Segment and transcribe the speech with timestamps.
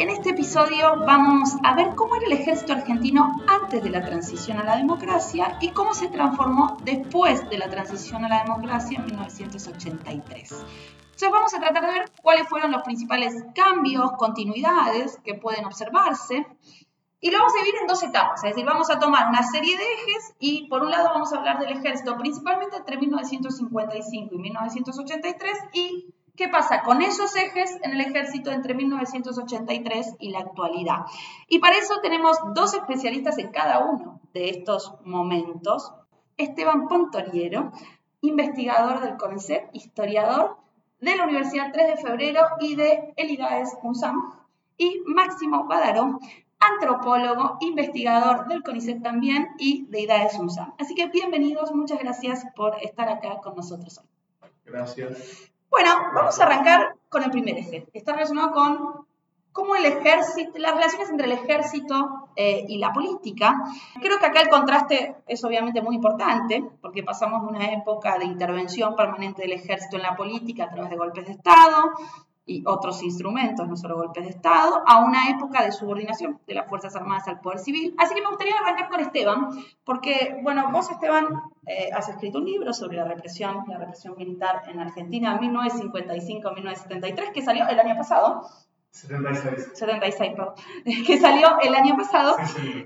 [0.00, 4.56] En este episodio vamos a ver cómo era el ejército argentino antes de la transición
[4.56, 9.04] a la democracia y cómo se transformó después de la transición a la democracia en
[9.04, 10.52] 1983.
[10.52, 16.46] Entonces vamos a tratar de ver cuáles fueron los principales cambios, continuidades que pueden observarse.
[17.20, 19.76] Y lo vamos a dividir en dos etapas, es decir, vamos a tomar una serie
[19.76, 24.38] de ejes y por un lado vamos a hablar del ejército principalmente entre 1955 y
[24.38, 31.00] 1983 y ¿Qué pasa con esos ejes en el ejército entre 1983 y la actualidad?
[31.48, 35.92] Y para eso tenemos dos especialistas en cada uno de estos momentos.
[36.38, 37.72] Esteban Pontoriero,
[38.22, 40.56] investigador del CONICET, historiador
[40.98, 44.32] de la Universidad 3 de Febrero y de Elidaes UNSAM,
[44.78, 46.20] y Máximo Badaró,
[46.58, 50.72] antropólogo, investigador del CONICET también y de IDAES UNSAM.
[50.78, 54.50] Así que bienvenidos, muchas gracias por estar acá con nosotros hoy.
[54.64, 55.50] Gracias.
[55.70, 57.86] Bueno, vamos a arrancar con el primer eje.
[57.92, 59.06] Está relacionado con
[59.52, 63.56] cómo el ejército, las relaciones entre el ejército eh, y la política.
[64.00, 68.24] Creo que acá el contraste es obviamente muy importante, porque pasamos de una época de
[68.24, 71.92] intervención permanente del ejército en la política a través de golpes de Estado,
[72.46, 76.68] y otros instrumentos, no solo golpes de Estado, a una época de subordinación de las
[76.68, 77.94] Fuerzas Armadas al poder civil.
[77.98, 79.50] Así que me gustaría arrancar con Esteban,
[79.84, 81.28] porque, bueno, vos, Esteban,
[81.66, 87.42] eh, has escrito un libro sobre la represión, la represión militar en Argentina 1955-1973, que
[87.42, 88.42] salió el año pasado.
[88.90, 89.70] 76.
[89.74, 90.54] 76, perdón.
[91.06, 92.36] Que salió el año pasado.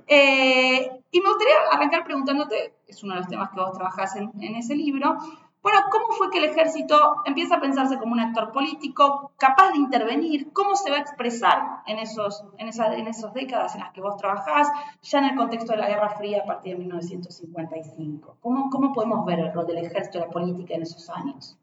[0.06, 4.30] Eh, y me gustaría arrancar preguntándote, es uno de los temas que vos trabajás en,
[4.41, 5.16] en ese libro,
[5.64, 9.78] bueno, ¿cómo fue que el ejército empieza a pensarse como un actor político capaz de
[9.78, 10.52] intervenir?
[10.52, 14.19] ¿Cómo se va a expresar en, esos, en, en esas décadas en las que vos
[14.19, 14.69] trabajás,
[15.00, 18.36] ya en el contexto de la Guerra Fría a partir de 1955?
[18.42, 21.58] ¿Cómo, cómo podemos ver el rol del ejército y la política en esos años?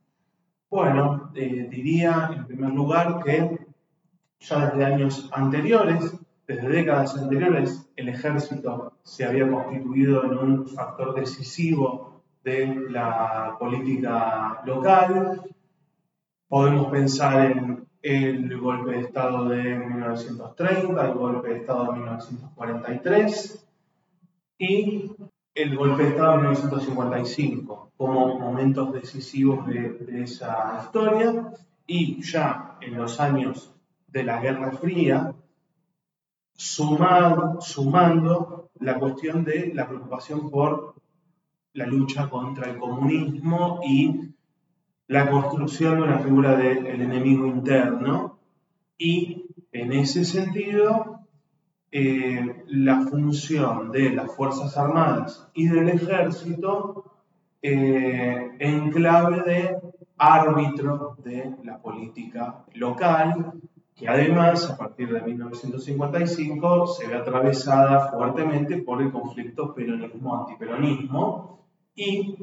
[0.71, 3.67] Bueno, eh, diría en primer lugar que
[4.39, 6.17] ya desde años anteriores,
[6.47, 12.10] desde décadas anteriores, el ejército se había constituido en un factor decisivo
[12.43, 15.41] de la política local.
[16.47, 23.67] Podemos pensar en el golpe de Estado de 1930, el golpe de Estado de 1943
[24.57, 25.11] y
[25.53, 31.53] el golpe de Estado de 1955 como momentos decisivos de, esa historia
[31.85, 33.75] y ya en los años
[34.07, 35.35] de la Guerra Fría,
[36.53, 37.59] sumando
[38.79, 40.95] la cuestión de la preocupación por
[41.73, 44.31] la lucha contra el comunismo y
[45.07, 48.39] la construcción de una figura del enemigo interno.
[48.97, 51.21] Y en ese sentido
[51.91, 57.03] eh, la función de las Fuerzas Armadas y del Ejército
[57.61, 59.77] eh, en clave de
[60.17, 63.53] árbitro de la política local,
[63.93, 71.60] que además a partir de 1955 se ve atravesada fuertemente por el conflicto peronismo-antiperonismo,
[71.95, 72.37] y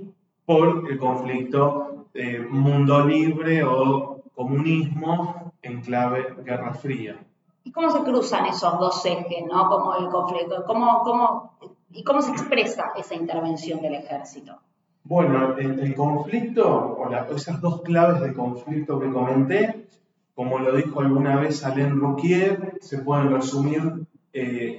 [0.44, 7.16] por el conflicto de mundo libre o comunismo en clave Guerra Fría.
[7.64, 9.68] ¿Y cómo se cruzan esos dos ejes, ¿no?
[9.68, 11.52] Como el conflicto, ¿cómo, cómo,
[11.92, 14.58] ¿y cómo se expresa esa intervención del ejército?
[15.04, 19.86] Bueno, el, conflicto, o esas dos claves de conflicto que comenté,
[20.34, 24.77] como lo dijo alguna vez Alain Rouquier, se pueden resumir eh,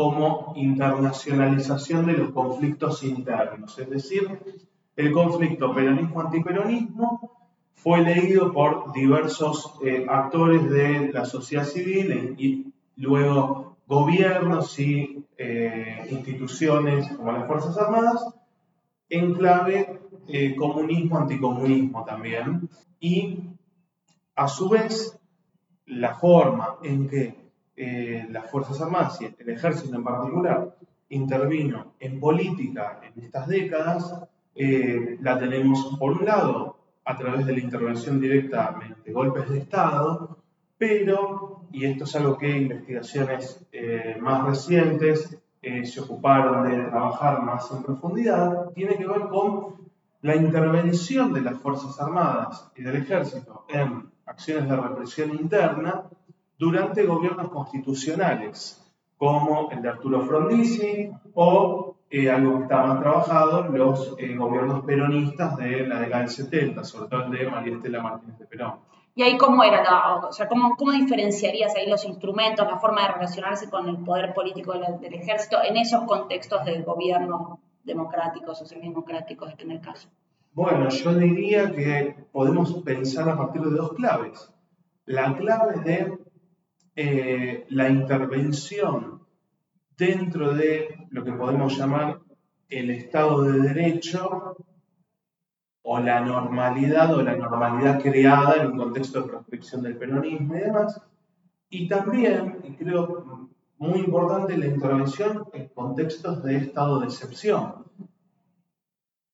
[0.00, 3.78] como internacionalización de los conflictos internos.
[3.78, 4.40] Es decir,
[4.96, 7.30] el conflicto peronismo-antiperonismo
[7.74, 16.08] fue leído por diversos eh, actores de la sociedad civil y luego gobiernos y eh,
[16.10, 18.24] instituciones como las Fuerzas Armadas
[19.10, 22.70] en clave eh, comunismo-anticomunismo también.
[23.00, 23.40] Y
[24.34, 25.20] a su vez,
[25.84, 27.39] la forma en que
[27.82, 30.76] eh, las Fuerzas Armadas y el ejército en particular
[31.08, 34.22] intervino en política en estas décadas,
[34.54, 39.60] eh, la tenemos por un lado a través de la intervención directa mediante golpes de
[39.60, 40.36] Estado,
[40.76, 47.70] pero, y esto es algo que investigaciones eh, más recientes se ocuparon de trabajar más
[47.70, 49.88] en profundidad, tiene que ver con
[50.20, 56.04] la intervención de las Fuerzas Armadas y del Ejército en acciones de represión interna
[56.60, 58.78] durante gobiernos constitucionales,
[59.16, 64.84] como el de Arturo Frondizi o eh, algo que está más trabajado, los eh, gobiernos
[64.84, 68.74] peronistas de la década del 70, sobre todo el de María Estela Martínez de Perón.
[69.14, 69.82] ¿Y ahí cómo era?
[70.16, 74.34] o sea, ¿cómo, ¿cómo, diferenciarías ahí los instrumentos, la forma de relacionarse con el poder
[74.34, 80.10] político del, ejército en esos contextos de gobierno democráticos, socialdemocráticos, este en el caso?
[80.52, 84.52] Bueno, yo diría que podemos pensar a partir de dos claves.
[85.06, 86.19] La clave de
[87.02, 89.22] eh, la intervención
[89.96, 92.20] dentro de lo que podemos llamar
[92.68, 94.56] el Estado de Derecho
[95.82, 100.58] o la normalidad o la normalidad creada en un contexto de proscripción del peronismo y
[100.58, 101.00] demás.
[101.70, 103.48] Y también, y creo
[103.78, 107.86] muy importante, la intervención en contextos de estado de excepción.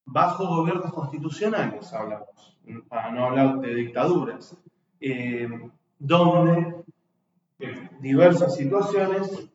[0.05, 4.57] Bajo gobiernos constitucionales hablamos, para no hablar de dictaduras,
[5.01, 5.49] eh,
[5.99, 6.87] donde
[7.59, 9.49] en diversas situaciones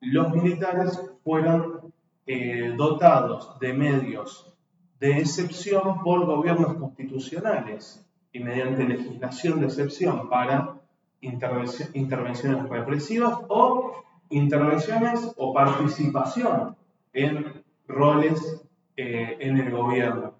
[0.00, 1.92] los militares fueron
[2.26, 4.52] eh, dotados de medios
[4.98, 10.80] de excepción por gobiernos constitucionales y mediante legislación de excepción para
[11.20, 13.92] intervenciones represivas o
[14.30, 16.76] intervenciones o participación
[17.12, 18.62] en roles
[18.96, 20.31] eh, en el gobierno.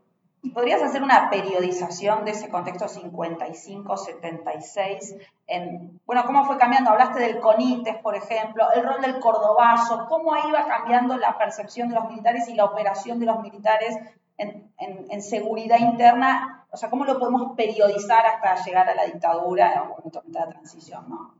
[0.45, 5.17] ¿Y podrías hacer una periodización de ese contexto 55-76?
[5.47, 6.91] En, bueno, ¿cómo fue cambiando?
[6.91, 11.95] Hablaste del CONITES, por ejemplo, el rol del cordobazo, cómo iba cambiando la percepción de
[11.95, 13.97] los militares y la operación de los militares
[14.37, 19.89] en, en, seguridad interna, o sea, ¿cómo lo podemos periodizar hasta llegar a la dictadura
[19.89, 21.09] o a la transición?
[21.09, 21.37] ¿no?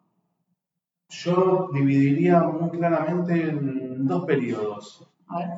[1.09, 5.05] Yo dividiría muy claramente en dos periodos.
[5.27, 5.49] A ver.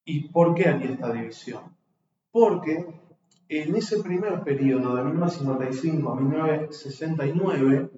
[0.04, 1.74] ¿Y por qué aquí esta división?
[2.30, 2.86] Porque
[3.48, 7.90] en ese primer periodo de 1955 a 1969,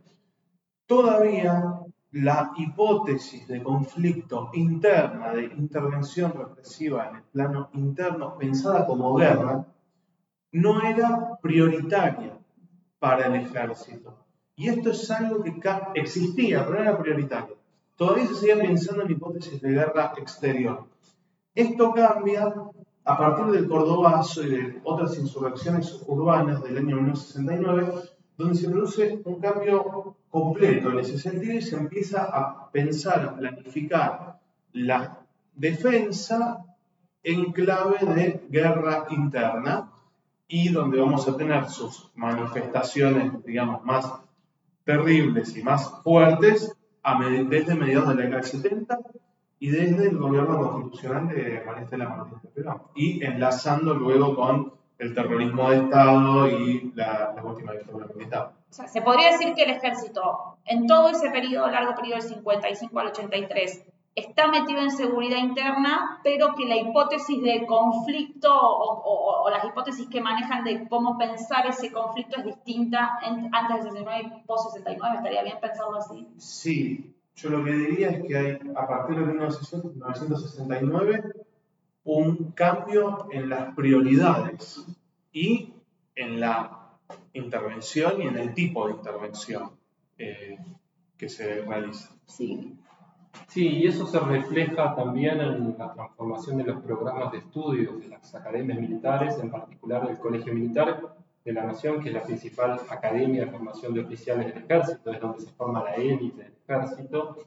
[0.86, 1.81] todavía
[2.12, 9.66] la hipótesis de conflicto interna, de intervención represiva en el plano interno, pensada como guerra,
[10.52, 12.38] no era prioritaria
[12.98, 14.14] para el ejército.
[14.54, 15.58] Y esto es algo que
[15.94, 17.56] existía, pero no era prioritario.
[17.96, 20.84] Todavía se seguía pensando en hipótesis de guerra exterior.
[21.54, 22.52] Esto cambia
[23.04, 27.92] a partir del Cordobazo y de otras insurrecciones urbanas del año 1969,
[28.36, 33.36] donde se produce un cambio completo en ese sentido y se empieza a pensar, a
[33.36, 34.38] planificar
[34.72, 35.18] la
[35.54, 36.64] defensa
[37.22, 39.90] en clave de guerra interna
[40.48, 44.12] y donde vamos a tener sus manifestaciones, digamos, más
[44.84, 46.76] terribles y más fuertes
[47.48, 48.98] desde mediados de la década del 70
[49.58, 54.72] y desde el gobierno constitucional de María Estela Martínez de Perón, y enlazando luego con
[55.02, 58.52] el terrorismo de Estado y la, última dictadura militar.
[58.70, 62.28] O sea, se podría decir que el ejército, en todo ese periodo, largo periodo del
[62.28, 63.84] 55 al 83,
[64.14, 70.20] está metido en seguridad interna, pero que la hipótesis de conflicto o, las hipótesis que
[70.20, 73.18] manejan de cómo pensar ese conflicto es distinta
[73.52, 75.16] antes del 69 y post 69.
[75.16, 76.28] ¿Estaría bien pensarlo así?
[76.38, 81.41] Sí, yo lo que diría es que hay, a partir de 1969,
[82.04, 84.86] un cambio en las prioridades
[85.32, 85.72] y
[86.14, 86.98] en la
[87.32, 89.70] intervención y en el tipo de intervención
[90.18, 90.58] eh,
[91.16, 92.10] que se realiza.
[92.26, 92.76] Sí.
[93.48, 98.08] sí, y eso se refleja también en la transformación de los programas de estudios de
[98.08, 102.80] las academias militares, en particular del Colegio Militar, de la Nación, que es la principal
[102.88, 107.38] academia de formación de oficiales del ejército, es donde se forma la élite del ejército.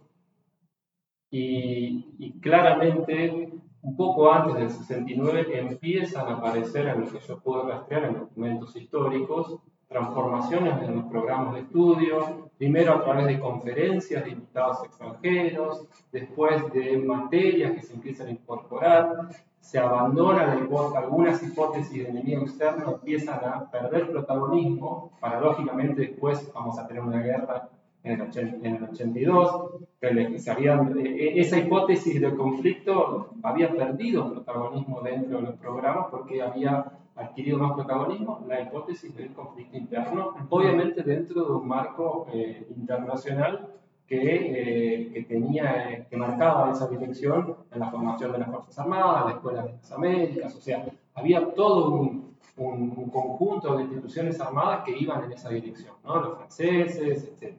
[1.31, 3.51] Y, claramente,
[3.85, 8.19] un poco antes del 69, empiezan a aparecer en lo que yo puedo rastrear en
[8.19, 14.83] documentos históricos, transformaciones en los programas de estudio, primero a través de conferencias de invitados
[14.85, 22.03] extranjeros, después de materias que se empiezan a incorporar, se abandona la hipótesis, algunas hipótesis
[22.03, 27.69] de enemigo externo empiezan a perder protagonismo, paradójicamente después vamos a tener una guerra
[28.05, 33.71] en el, en el 82, que se habían, e, e, esa hipótesis de conflicto había
[33.71, 36.85] perdido protagonismo dentro de los programas porque había
[37.15, 43.69] adquirido más protagonismo la hipótesis del conflicto interno, obviamente dentro de un marco eh, internacional
[44.07, 49.25] que, eh, que, tenía, que marcaba esa dirección en la formación de las Fuerzas Armadas,
[49.25, 50.85] la Escuela de las Américas, o sea,
[51.15, 56.21] había todo un, un, conjunto de instituciones armadas que iban en esa dirección, ¿no?
[56.21, 57.55] los franceses, etc.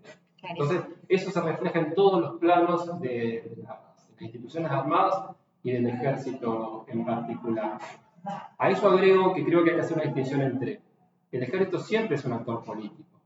[0.49, 6.85] Entonces, eso se refleja en todos los planos de las instituciones armadas y del ejército
[6.89, 7.79] en particular.
[8.59, 10.81] A eso agrego que creo que hay que hacer una distinción entre
[11.33, 13.21] el ejército siempre es un actor político,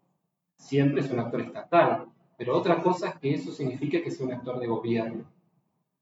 [0.56, 4.32] siempre es un actor estatal, pero otra cosa es que eso significa que sea un
[4.32, 5.24] actor de gobierno.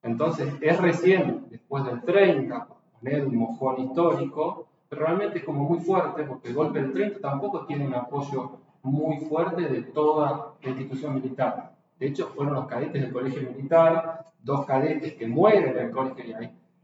[0.02, 2.68] Entonces, es recién, después del 30,
[3.00, 7.20] poner un mojón histórico, pero realmente es como muy fuerte, porque el golpe del 30
[7.20, 11.74] tampoco tiene un apoyo muy fuerte de toda la institución militar.
[11.98, 16.36] De hecho, fueron los cadetes del colegio militar, dos cadetes que mueren en el colegio,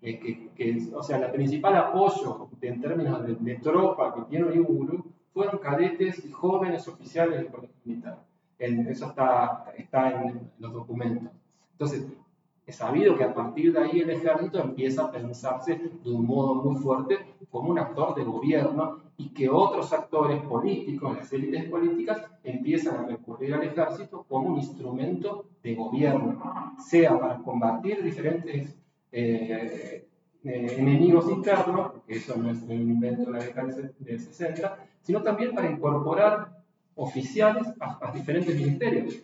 [0.02, 5.04] eh, que, que, o sea, el principal apoyo en términos de, tropa que tiene Iburu
[5.32, 8.18] fueron cadetes y jóvenes oficiales del colegio militar.
[8.58, 11.32] eso está, está en los documentos.
[11.72, 12.06] Entonces,
[12.66, 16.54] es sabido que a partir de ahí el ejército empieza a pensarse de un modo
[16.54, 17.18] muy fuerte
[17.50, 23.06] como un actor de gobierno y que otros actores políticos, las élites políticas, empiezan a
[23.06, 28.76] recurrir al ejército como un instrumento de gobierno, sea para combatir diferentes
[29.12, 30.06] eh,
[30.44, 35.23] eh, enemigos internos, porque eso no es un invento de la década del 60, sino
[35.23, 36.62] también para incorporar
[36.97, 39.23] oficiales a diferentes ministerios.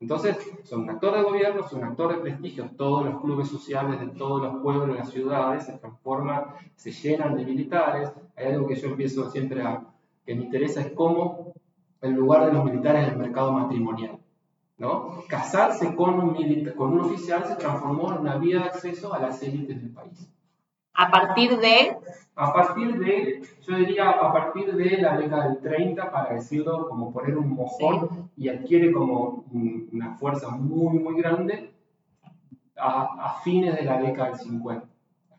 [0.00, 2.70] Entonces, son un actor de gobierno, son un actor de prestigio.
[2.74, 6.44] Todos los clubes sociales de todos los pueblos las ciudades se transforman,
[6.74, 8.10] se llenan de militares.
[8.40, 9.84] Hay algo que yo empiezo siempre a,
[10.24, 11.52] que me interesa, es cómo
[12.00, 14.18] el lugar de los militares en el mercado matrimonial.
[14.78, 15.22] ¿no?
[15.28, 19.42] Casarse con un, con un oficial se transformó en una vía de acceso a las
[19.42, 20.30] élites del país.
[20.94, 21.96] A partir de...
[22.36, 27.12] A partir de, yo diría a partir de la década del 30, para decirlo como
[27.12, 31.74] poner un mojón, y adquiere como una fuerza muy, muy grande
[32.78, 34.86] a, fines de la década del 50.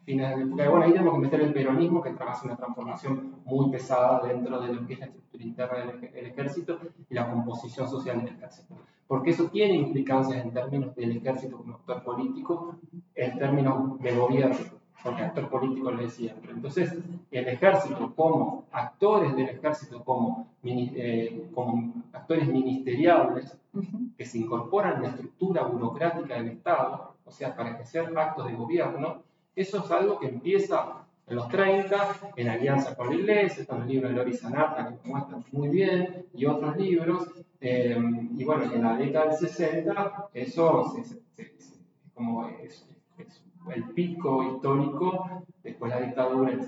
[0.01, 3.70] A fines de, bueno, ahí tenemos que meter el peronismo, que trabaja una transformación muy
[3.70, 6.79] pesada dentro de lo que es la estructura interna del, ejército
[7.10, 8.75] y la composición social del ejército.
[9.08, 12.75] Porque eso tiene implicancias en términos del ejército como actor político,
[13.13, 16.36] en términos de gobierno porque actor político lo decía.
[16.48, 16.96] Entonces,
[17.31, 23.58] el ejército como actores del ejército, como, eh, como actores ministeriales,
[24.17, 28.53] que se incorporan en la estructura burocrática del Estado, o sea, para sean actos de
[28.53, 29.24] gobierno,
[29.55, 33.88] eso es algo que empieza en los 30, en alianza con la iglesia, en el
[33.88, 37.29] libro de Lori Sanata, que muestra muy bien, y otros libros,
[37.60, 37.98] eh,
[38.38, 40.93] y bueno, en la década del 60, eso
[42.13, 42.88] como es,
[43.74, 46.60] el pico histórico después de la dictadura,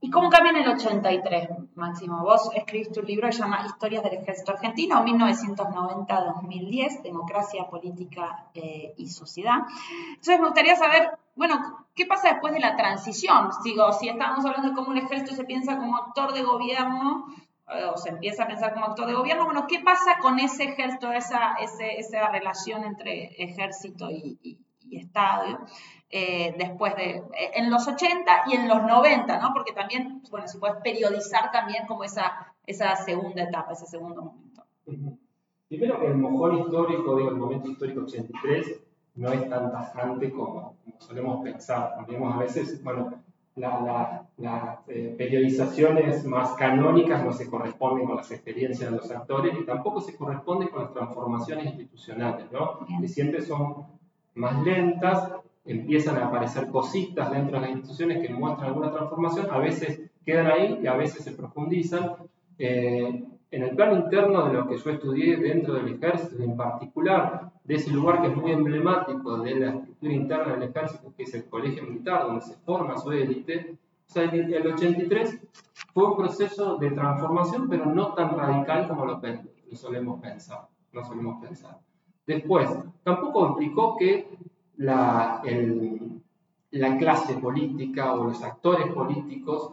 [0.00, 2.22] ¿Y cómo cambia en el 83, Máximo?
[2.22, 8.94] Vos escribiste un libro que se llama Historias del Ejército Argentino, 1990-2010, Democracia, Política eh,
[8.96, 9.62] y Sociedad.
[10.10, 13.50] Entonces me gustaría saber, bueno, ¿qué pasa después de la transición?
[13.64, 17.26] Digo, si estamos hablando de cómo el ejército se piensa como actor de gobierno,
[17.68, 20.62] eh, o se empieza a pensar como actor de gobierno, bueno, ¿qué pasa con ese
[20.62, 24.58] ejército, esa, esa relación entre ejército y
[24.92, 25.58] Estado,
[26.10, 29.52] eh, después de, eh, en los 80 y en los 90, ¿no?
[29.52, 34.64] Porque también, bueno, se puede periodizar también como esa, esa segunda etapa, ese segundo momento.
[35.68, 38.80] Primero que el mojón histórico, digo, el momento histórico 83,
[39.16, 42.06] no es tan tajante como, solemos pensar.
[42.06, 43.22] Digamos, a veces, bueno,
[43.58, 49.64] las eh, periodizaciones más canónicas no se corresponden con las experiencias de los actores y
[49.64, 52.78] tampoco se corresponden con las transformaciones institucionales, ¿no?
[53.00, 53.97] Que siempre son
[54.38, 55.32] más lentas,
[55.64, 60.46] empiezan a aparecer cositas dentro de las instituciones que muestran alguna transformación, a veces quedan
[60.46, 62.16] ahí y a veces se profundizan.
[62.58, 67.50] Eh, en el plano interno de lo que yo estudié dentro del ejército, en particular
[67.64, 71.34] de ese lugar que es muy emblemático de la estructura interna del ejército, que es
[71.34, 73.78] el colegio militar, donde se forma su élite,
[74.14, 75.38] el 83
[75.92, 80.66] fue un proceso de transformación, pero no tan radical como lo, lo solemos pensar.
[80.92, 81.78] No solemos pensar.
[82.28, 82.68] Después,
[83.04, 84.28] tampoco implicó que
[84.76, 85.42] la,
[86.72, 89.72] la clase política o los actores políticos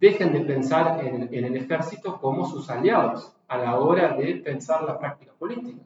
[0.00, 4.98] dejen de pensar en, el ejército como sus aliados a la hora de pensar la
[4.98, 5.82] práctica política.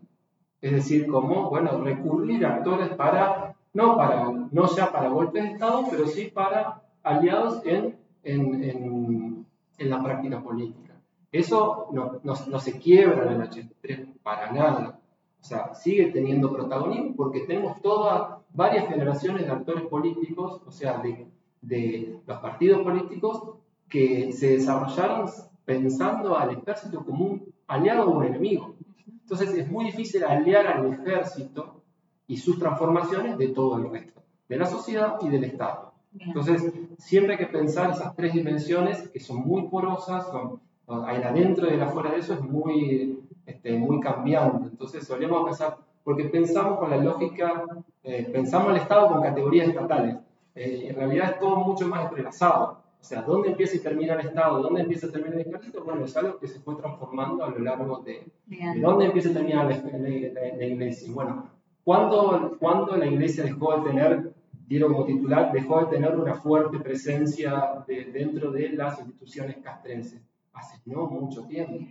[0.61, 5.51] Es decir, como, bueno, recurrir a actores para, no, para, no ya para golpes de
[5.51, 9.45] Estado, pero sí para aliados en, en,
[9.79, 10.95] en, la práctica política.
[11.33, 15.01] Eso no, no, no se quiebra en el 83 para nada.
[15.45, 20.97] O sea, sigue teniendo protagonismo porque tenemos todas, varias generaciones de actores políticos, o sea,
[21.03, 21.27] de,
[21.61, 23.43] de los partidos políticos
[23.87, 25.29] que se desarrollaron
[25.67, 28.75] pensando al ejército como un aliado o un enemigo.
[29.07, 31.83] Entonces es muy difícil aliar al ejército
[32.27, 35.93] y sus transformaciones de todo el resto, de la sociedad y del Estado.
[36.19, 40.59] Entonces siempre hay que pensar esas tres dimensiones que son muy porosas, son,
[41.05, 44.69] hay adentro y afuera de eso es muy este, muy cambiante.
[44.69, 47.65] Entonces solemos pensar, porque pensamos con la lógica,
[48.03, 50.17] eh, pensamos el Estado con categorías estatales.
[50.55, 52.85] Eh, en realidad es todo mucho más entrelazado.
[53.01, 54.63] O sea, ¿dónde empieza y termina el Estado?
[54.63, 55.85] ¿Dónde empieza y termina el ejército?
[55.85, 58.27] Bueno, es algo que se fue transformando a lo largo de...
[58.47, 61.13] ¿De dónde empieza y termina la, la, iglesia?
[61.13, 61.51] Bueno,
[61.85, 64.35] ¿cuándo, ¿cuándo, la iglesia dejó de tener,
[64.67, 70.23] dieron como titular, dejó de tener una fuerte presencia dentro de las instituciones castrenses?
[70.55, 71.87] Hace no mucho tiempo.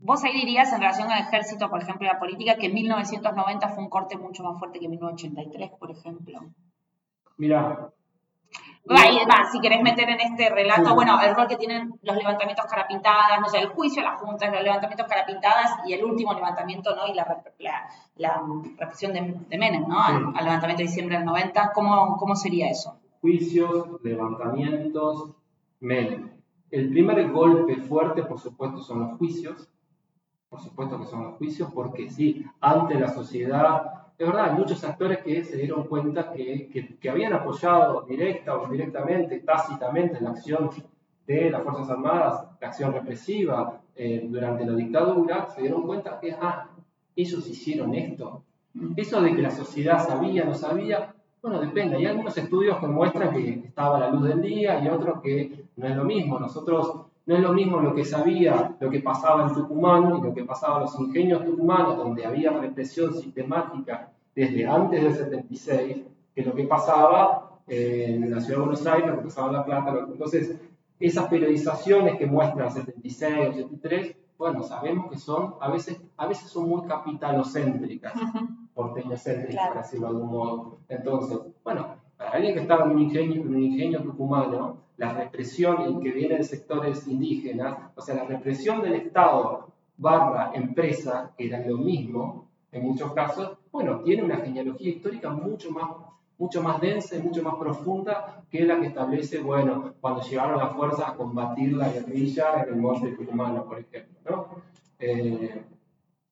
[0.00, 3.84] Vos ahí dirías en relación al ejército, por ejemplo, la política, que en 1990 fue
[3.84, 6.40] un corte mucho más fuerte que en 1983, por ejemplo.
[7.36, 7.92] Mira,
[8.90, 13.40] Va, si querés meter en este relato, bueno, el rol que tienen los levantamientos carapintadas,
[13.40, 17.06] no sé, el juicio, las juntas, los levantamientos carapintadas y el último levantamiento, ¿no?
[17.06, 17.42] Y la,
[18.16, 18.42] la,
[18.78, 20.02] represión de, Menem, ¿no?
[20.02, 22.96] Al, levantamiento de diciembre del 90, ¿cómo, ¿cómo sería eso?
[23.20, 25.30] Juicios, levantamientos,
[25.80, 26.30] Menem.
[26.70, 29.68] El primer golpe fuerte, por supuesto, son los juicios.
[30.50, 34.84] Por supuesto que son los juicios, porque sí, ante la sociedad es verdad, hay muchos
[34.84, 36.68] actores que se dieron cuenta que,
[37.00, 40.68] que, habían apoyado directa o indirectamente, tácitamente, la acción
[41.26, 46.32] de las Fuerzas Armadas, la acción represiva eh, durante la dictadura, se dieron cuenta que,
[46.32, 46.68] ah,
[47.16, 48.42] ellos hicieron esto.
[48.94, 51.96] Eso de que la sociedad sabía, no sabía, bueno, depende.
[51.96, 55.64] Hay algunos estudios que muestran que estaba a la luz del día y otros que
[55.76, 56.38] no es lo mismo.
[56.38, 60.34] Nosotros no es lo mismo lo que sabía, lo que pasaba en Tucumán y lo
[60.34, 65.98] que pasaba en los ingenios tucumanos, donde había represión sistemática desde antes del 76,
[66.34, 69.64] que lo que pasaba en la ciudad de Buenos Aires, lo que pasaba en La
[69.64, 70.06] Plata.
[70.08, 70.56] Entonces,
[70.98, 76.68] esas periodizaciones que muestran 76, 83, bueno, sabemos que son, a veces, a veces son
[76.68, 78.12] muy capitalocéntricas,
[78.74, 80.78] porteñocéntricas, para decirlo de algún modo.
[80.88, 86.02] Entonces, bueno, para alguien que estaba en un ingenio, en un ingenio tucumano, la represión
[86.02, 91.66] que viene de sectores indígenas, o sea, la represión del Estado barra empresa, que era
[91.66, 95.92] lo mismo en muchos casos, bueno, tiene una genealogía histórica mucho más,
[96.36, 100.74] mucho más densa y mucho más profunda que la que establece, bueno, cuando llegaron las
[100.74, 104.46] fuerzas a combatir la guerrilla en el monte tucumano, por ejemplo, ¿no?
[104.98, 105.62] Eh,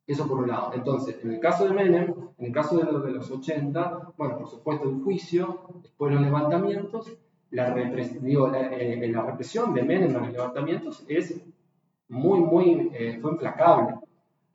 [0.08, 0.72] eso por un lado.
[0.74, 4.38] Entonces, en el caso de Menem, en el caso de los, de los 80, bueno,
[4.38, 7.12] por supuesto el juicio, después los levantamientos,
[7.50, 11.38] la, eh, la, represión de Menem en los levantamientos es
[12.08, 13.96] muy, muy, eh, fue implacable.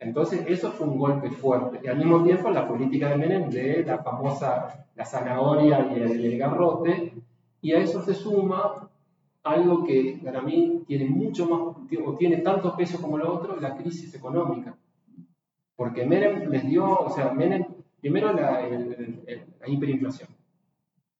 [0.00, 1.80] Entonces, eso fue un golpe fuerte.
[1.84, 6.36] Y al mismo tiempo, la política de Menem de la famosa, la zanahoria y el,
[6.36, 7.14] garrote,
[7.62, 8.90] y a eso se suma
[9.44, 13.76] algo que para mí tiene mucho más, o tiene tanto peso como lo otro, la
[13.76, 14.76] crisis económica.
[15.76, 17.64] Porque Menem les dio, o sea, Menem,
[18.00, 20.28] primero la, la hiperinflación,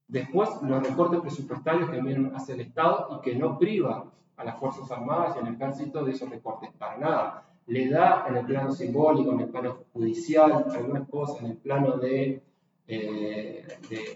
[0.06, 4.58] Después, los recortes presupuestarios que vienen hacia el Estado y que no priva a las
[4.58, 7.48] Fuerzas Armadas y al Ejército de esos recortes, para nada.
[7.66, 11.96] Le da en el plano simbólico, en el plano judicial, algunas cosas, en el plano
[11.96, 12.42] de,
[12.86, 13.66] eh,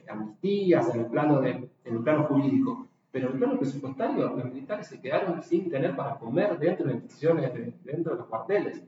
[0.08, 1.70] amnistías, en el, plano de,
[2.04, 2.86] plano jurídico.
[3.10, 6.92] Pero en el plano presupuestario, los militares se quedaron sin tener para comer dentro de
[6.94, 7.50] instituciones,
[7.82, 8.82] dentro de los cuarteles.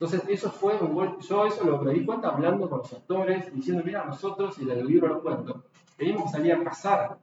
[0.00, 1.24] Entonces, eso fue un golpe.
[1.24, 4.86] Yo eso lo me di cuenta hablando con los actores, diciendo, mira, nosotros, y el
[4.86, 5.64] libro lo cuento,
[5.96, 7.18] teníamos que salir a cazar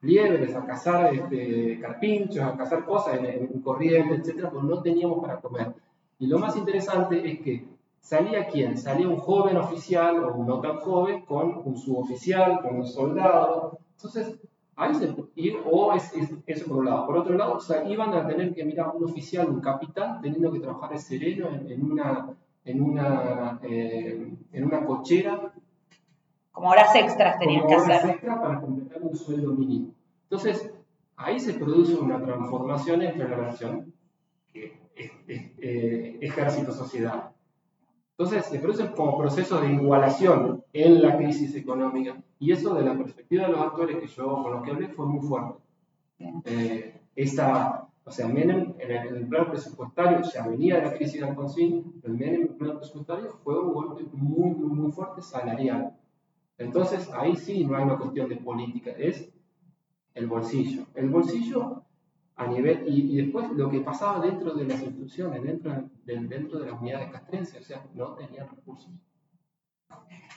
[0.00, 5.40] liebres, a cazar este, carpinchos, a cazar cosas en, corriente, etcétera, porque no teníamos para
[5.40, 5.74] comer.
[6.18, 7.66] Y lo más interesante es que
[8.00, 8.78] salía quién?
[8.78, 13.78] Salía un joven oficial o un no tan joven con un suboficial, con un soldado.
[13.96, 14.38] Entonces,
[14.76, 15.14] ahí se,
[15.64, 16.12] o es,
[16.46, 17.06] eso por un lado.
[17.06, 20.52] Por otro lado, o sea, iban a tener que mirar un oficial, un capitán, teniendo
[20.52, 25.52] que trabajar de sereno en, una, en, una, eh, en una cochera
[26.54, 28.10] como horas extras tenían que horas hacer.
[28.10, 29.92] extras para completar un sueldo mínimo.
[30.22, 30.70] Entonces,
[31.16, 33.92] ahí se produce una transformación entre la relación
[34.54, 37.32] eh, ejército-sociedad.
[38.16, 42.16] Entonces, se producen como procesos de igualación en la crisis económica.
[42.38, 45.06] Y eso, de la perspectiva de los actores que yo, con los que hablé, fue
[45.06, 45.58] muy fuerte.
[46.44, 50.94] Eh, esa, o sea, Menem en el, en el, plano presupuestario ya venía de la
[50.94, 54.92] crisis de Alfonsín, pero Menem en el plano presupuestario fue un golpe muy, muy, muy
[54.92, 55.96] fuerte salarial.
[56.56, 59.28] Entonces, ahí sí no hay una cuestión de política, es
[60.14, 60.86] el bolsillo.
[60.94, 61.82] El bolsillo
[62.36, 66.70] a nivel, y, después lo que pasaba dentro de las instituciones, dentro de, dentro de
[66.70, 68.90] las unidades castrenses, o sea, no tenían recursos.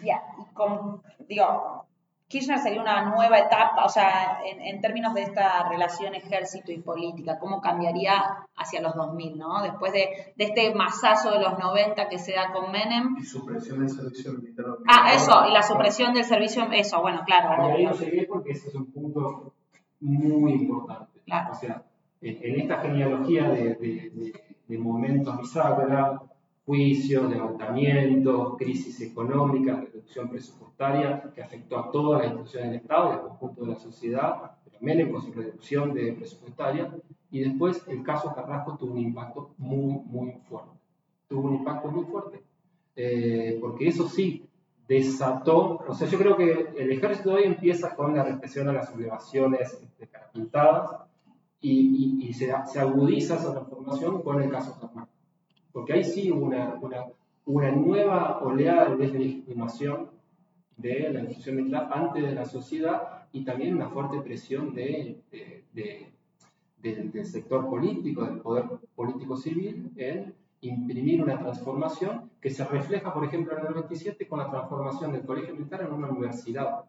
[0.03, 0.21] Ya,
[0.53, 1.87] con, digo,
[2.27, 7.39] Kirchner sería una nueva etapa, o sea, en, términos de esta relación ejército y política,
[7.39, 9.63] ¿cómo cambiaría hacia los 2000, ¿no?
[9.63, 13.15] Después de, este masazo de los 90 que se da con Menem.
[13.17, 14.65] Y supresión del servicio militar.
[14.87, 17.69] Ah, eso, y la supresión del servicio, eso, bueno, claro.
[17.69, 19.53] Y ahí no llegué porque ese es un punto
[20.01, 21.16] muy importante.
[21.51, 21.83] O sea,
[22.21, 24.33] en, esta genealogía de, de,
[24.67, 26.21] de, momentos bisagra,
[26.65, 33.13] juicios, levantamientos, crisis económica, reducción presupuestaria que afectó a todas las instituciones del Estado y
[33.13, 36.93] al conjunto de la sociedad, Menem con su reducción de presupuestaria,
[37.31, 40.69] y después el caso Carrasco tuvo un impacto muy, muy fuerte.
[41.27, 42.43] Tuvo un impacto muy fuerte,
[42.95, 44.47] eh, porque eso sí
[44.87, 48.89] desató, o sea, yo creo que el ejército hoy empieza con la represión a las
[48.89, 50.27] sublevaciones de cara
[51.59, 55.09] pintadas y, se, se, agudiza esa transformación con el caso Carrasco.
[55.71, 57.05] Porque ahí sí hubo una, una,
[57.45, 60.09] una nueva oleada de deslegitimación
[60.77, 65.21] de la institución militar ante de la sociedad y también una fuerte presión de,
[65.73, 68.65] del sector político, del poder
[68.95, 74.39] político civil, en imprimir una transformación que se refleja, por ejemplo, en el 97 con
[74.39, 76.85] la transformación del colegio militar en una universidad,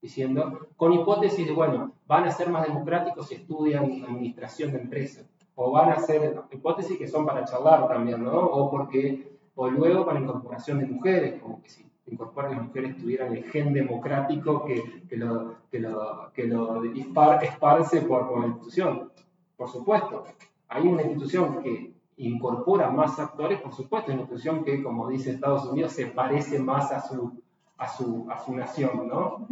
[0.00, 5.26] diciendo, con hipótesis de, bueno, van a ser más democráticos si estudian administración de empresas,
[5.54, 8.38] o van a ser hipótesis que son para charlar también, ¿no?
[8.38, 12.96] O porque, o luego para incorporación de mujeres, como que si incorporar a las mujeres
[12.96, 18.46] tuvieran el gen democrático que, que lo, que lo, que lo esparce por, por la
[18.46, 19.10] institución.
[19.56, 20.24] Por supuesto,
[20.68, 25.66] hay una institución que incorpora más actores, por supuesto, una institución que, como dice Estados
[25.66, 27.42] Unidos, se parece más a su,
[27.76, 29.46] a su, a su nación, ¿no?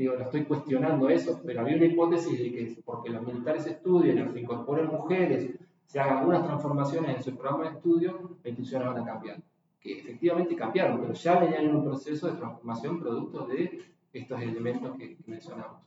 [0.00, 4.40] Digo, estoy cuestionando eso, pero había una hipótesis de que porque los militares estudien, se
[4.40, 5.50] incorporen mujeres,
[5.84, 9.36] se hagan algunas transformaciones en su programa de estudio, la institución van a cambiar
[9.78, 14.96] que efectivamente cambiaron, pero ya venían en un proceso de transformación producto de estos elementos
[14.96, 15.82] que, mencionamos.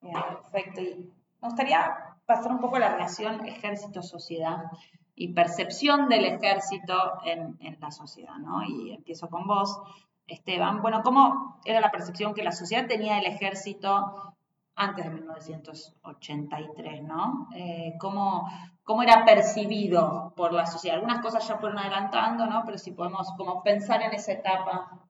[0.00, 0.80] Perfecto.
[0.80, 4.70] Y me gustaría pasar un poco a la relación ejército-sociedad
[5.16, 6.94] y percepción del ejército
[7.24, 8.62] en, en, la sociedad, ¿no?
[8.62, 9.80] Y empiezo con vos,
[10.28, 10.82] Esteban.
[10.82, 14.34] Bueno, ¿cómo era la percepción que la sociedad tenía del ejército
[14.76, 17.48] antes de 1983, ¿no?
[17.56, 18.48] Eh, ¿cómo,
[18.84, 20.96] ¿Cómo era percibido por la sociedad?
[20.96, 22.62] Algunas cosas ya fueron adelantando, ¿no?
[22.64, 25.00] Pero si podemos como pensar en esa etapa.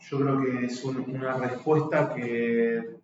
[0.00, 2.98] Yo creo que es una respuesta que,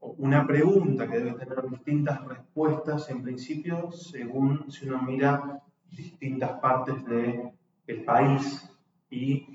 [0.00, 5.60] una pregunta que debe tener distintas respuestas en principio, según si uno mira
[5.90, 7.50] distintas partes del
[7.86, 8.70] el país
[9.10, 9.49] y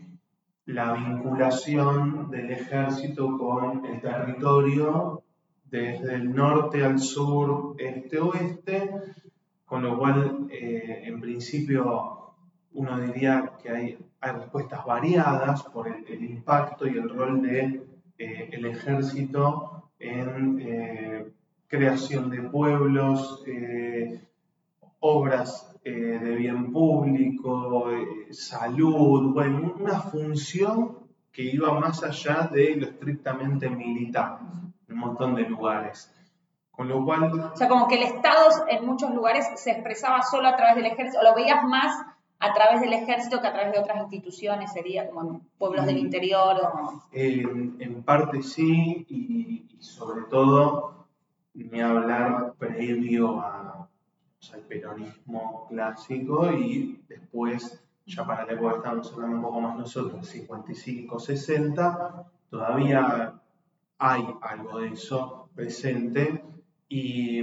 [0.65, 5.21] la vinculación del ejército con el territorio
[5.65, 8.91] desde el norte al sur, este-oeste,
[9.65, 12.33] con lo cual, eh, en principio,
[12.73, 18.25] uno diría que hay, hay respuestas variadas por el, impacto y el rol del de,
[18.25, 21.31] eh, ejército en eh,
[21.67, 23.43] creación de pueblos,
[24.99, 27.89] obras de bien público,
[28.31, 30.97] salud, bueno, una función
[31.31, 34.39] que iba más allá de lo estrictamente militar
[34.89, 36.11] un montón de lugares.
[36.71, 37.51] Con lo cual...
[37.53, 40.85] O sea, como que el Estado en muchos lugares se expresaba solo a través del
[40.85, 42.05] ejército, o lo veías más
[42.39, 45.97] a través del ejército que a través de otras instituciones, sería como en pueblos del
[45.97, 46.57] interior.
[46.61, 47.01] O...
[47.13, 51.07] en parte sí, y, sobre todo,
[51.53, 53.74] ni hablar previo a,
[54.53, 59.77] al peronismo clásico y después, ya para la época que estamos hablando un poco más
[59.77, 63.41] nosotros, 55, 60, todavía
[63.97, 66.43] hay algo de eso presente
[66.89, 67.39] y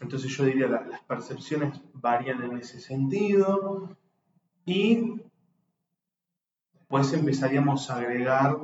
[0.00, 3.96] entonces yo diría las percepciones varían en ese sentido
[4.64, 5.20] y
[6.72, 8.56] después empezaríamos a agregar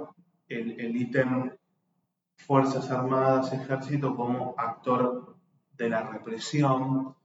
[0.49, 1.51] el ítem
[2.37, 5.37] Fuerzas Armadas, Ejército como actor
[5.77, 7.17] de la represión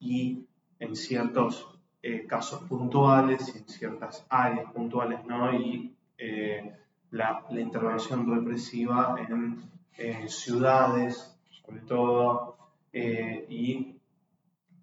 [0.00, 0.46] y
[0.78, 1.66] en ciertos
[2.02, 5.52] eh, casos puntuales y en ciertas áreas puntuales, ¿no?
[5.52, 6.76] Y eh,
[7.10, 12.56] la, intervención represiva en ciudades, sobre todo,
[12.92, 13.96] eh, y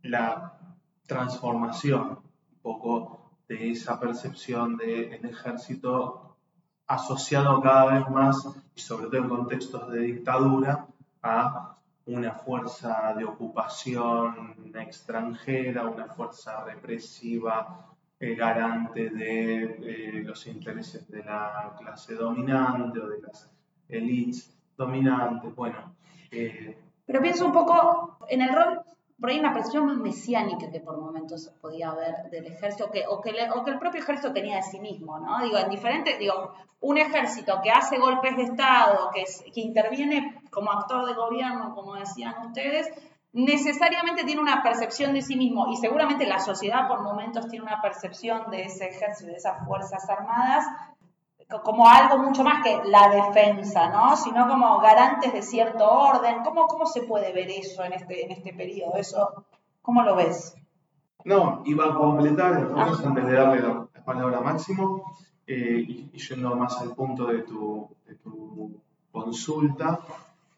[0.04, 0.60] la
[1.08, 6.36] transformación un poco de esa percepción del ejército
[6.88, 10.88] asociado cada vez más, y sobre todo en contextos de dictadura,
[11.24, 11.75] a
[12.06, 21.76] una fuerza de ocupación extranjera, una fuerza represiva garante de eh, los intereses de la
[21.78, 23.50] clase dominante o de las
[23.90, 25.54] élites dominantes.
[25.56, 25.96] Bueno.
[26.32, 28.82] Eh, Pero pienso un poco en el rol,
[29.20, 33.22] por ahí una presión más mesiánica que por momentos podía haber del ejército, que, o,
[33.22, 35.42] que o que el propio ejército tenía de sí mismo, ¿no?
[35.42, 35.70] Digo, en
[36.20, 41.74] digo, un ejército que hace golpes de Estado, que, que interviene como actor de gobierno,
[41.74, 42.90] como decían ustedes,
[43.32, 47.82] necesariamente tiene una percepción de sí mismo y seguramente la sociedad por momentos tiene una
[47.82, 50.66] percepción de ese ejército, de esas fuerzas armadas,
[51.64, 54.16] como algo mucho más que la defensa, ¿no?
[54.16, 56.44] Sino como garantes de cierto orden.
[56.44, 58.98] ¿Cómo, cómo se puede ver eso en este, en este periodo?
[58.98, 59.46] Eso,
[59.86, 60.56] ¿Cómo lo ves?
[61.26, 63.08] No, iba a completar entonces ah.
[63.08, 65.16] antes de darle la, palabra máximo,
[65.48, 67.90] eh, y, yendo más al punto de tu,
[69.12, 70.02] consulta,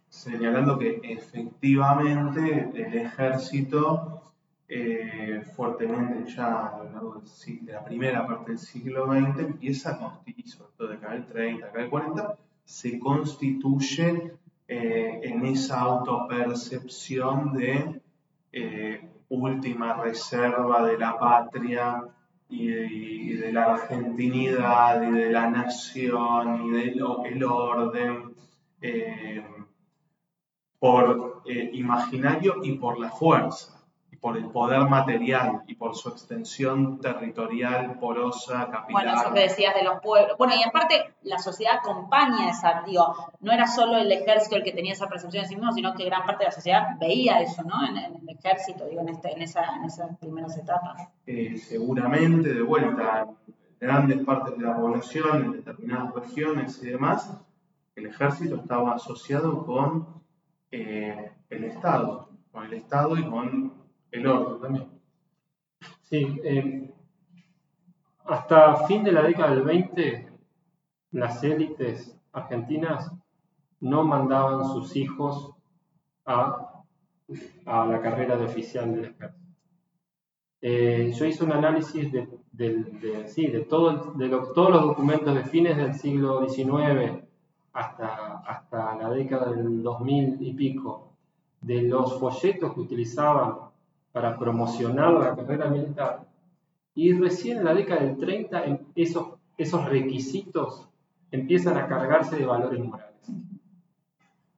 [0.10, 4.22] señalando que efectivamente el ejército
[4.68, 10.00] eh, fuertemente ya a lo largo de la primera parte del siglo XX empieza a
[10.00, 14.34] constituir, sobre de acá el 30, acá el 40, se constituye
[14.68, 18.02] eh, en esa autopercepción de
[19.30, 22.04] última reserva de la patria
[22.50, 27.04] y de, la argentinidad y de la nación y del
[27.44, 28.36] orden
[28.82, 29.46] eh,
[30.80, 33.77] por eh, imaginario y por la fuerza
[34.20, 38.92] por el poder material y por su extensión territorial, porosa, capital.
[38.92, 40.38] Bueno, eso que decías de los pueblos.
[40.38, 44.72] Bueno, y aparte, la sociedad acompaña esa, digo, no era solo el ejército el que
[44.72, 47.64] tenía esa percepción de sí mismo, sino que gran parte de la sociedad veía eso,
[47.64, 47.86] ¿no?
[47.86, 51.08] En, el ejército, digo, en, este, en, esa, en esas primeras etapas.
[51.26, 53.28] Eh, seguramente, de vuelta,
[53.80, 57.32] grandes partes de la población, en determinadas regiones y demás,
[57.96, 60.08] el ejército estaba asociado con
[60.72, 63.74] eh, el Estado, con el Estado y con
[64.12, 64.88] el orden también.
[66.04, 66.94] Sí, eh,
[68.26, 70.28] hasta fin de la década del 20,
[71.12, 73.12] las élites argentinas
[73.80, 75.52] no mandaban sus hijos
[76.26, 76.84] a,
[77.66, 79.48] la carrera de oficial del ejército.
[80.62, 85.94] Eh, yo hice un análisis de, de, todo, de todos los documentos de fines del
[85.94, 87.24] siglo XIX
[87.74, 91.14] hasta, hasta la década del 2000 y pico,
[91.62, 93.67] de los folletos que utilizaban
[94.12, 96.26] para promocionar la carrera militar.
[96.96, 98.64] Y recién en la década del 30
[98.96, 100.88] esos, esos requisitos
[101.32, 103.14] empiezan a cargarse de valores morales.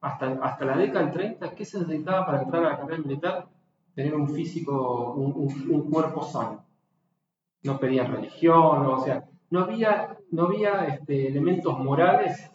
[0.01, 3.47] Hasta, hasta la década del 30, ¿qué se necesitaba para entrar a la carrera militar?
[3.93, 6.63] Tener un físico, un, cuerpo sano.
[7.63, 12.49] No pedían religión, o sea, no había, no había este, elementos morales,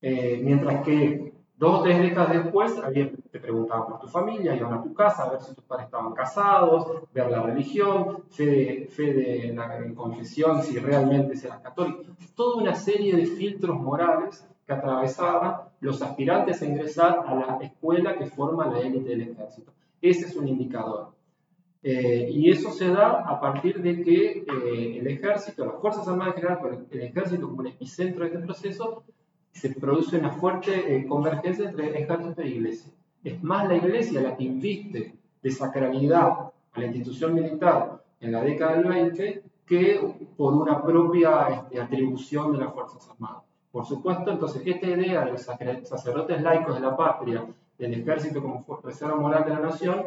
[0.00, 2.72] eh, mientras que Dos o tres décadas después,
[3.34, 6.14] te preguntaban por tu familia, iban a tu casa a ver si tus padres estaban
[6.14, 12.04] casados, ver la religión, fe de, la confesión, si realmente eras católico.
[12.36, 18.16] Toda una serie de filtros morales que atravesaban los aspirantes a ingresar a la escuela
[18.16, 19.72] que forma la élite del ejército.
[20.00, 21.08] Ese es un indicador.
[21.82, 26.36] Eh, y eso se da a partir de que eh, el ejército, las Fuerzas Armadas
[26.36, 29.02] en general, el ejército como el epicentro de este proceso,
[29.50, 32.92] se produce una fuerte eh, convergencia entre ejército e iglesia.
[33.24, 36.28] Es más la iglesia la que inviste de sacralidad
[36.72, 42.52] a la institución militar en la década del 20 que por una propia este, atribución
[42.52, 43.42] de las Fuerzas Armadas.
[43.72, 47.46] Por supuesto, entonces, esta idea de los sacerdotes laicos de la patria,
[47.78, 50.06] del ejército como reserva moral de la nación,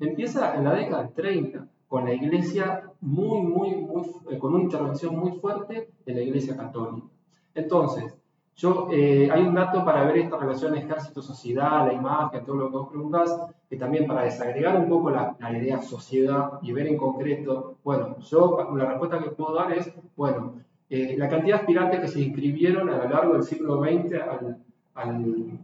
[0.00, 5.16] empieza en la década del 30, con la iglesia muy, muy, muy, con una intervención
[5.16, 7.06] muy fuerte de la iglesia católica.
[7.54, 8.16] Entonces,
[8.56, 12.76] yo, eh, hay un dato para ver esta relación ejército-sociedad, la imagen, todo lo que
[12.76, 13.36] vos preguntás,
[13.68, 18.72] que también para desagregar un poco la, idea sociedad y ver en concreto, bueno, yo
[18.76, 20.54] la respuesta que puedo dar es, bueno,
[20.88, 24.62] eh, la cantidad de aspirantes que se inscribieron a lo largo del siglo XX al,
[24.94, 25.58] al,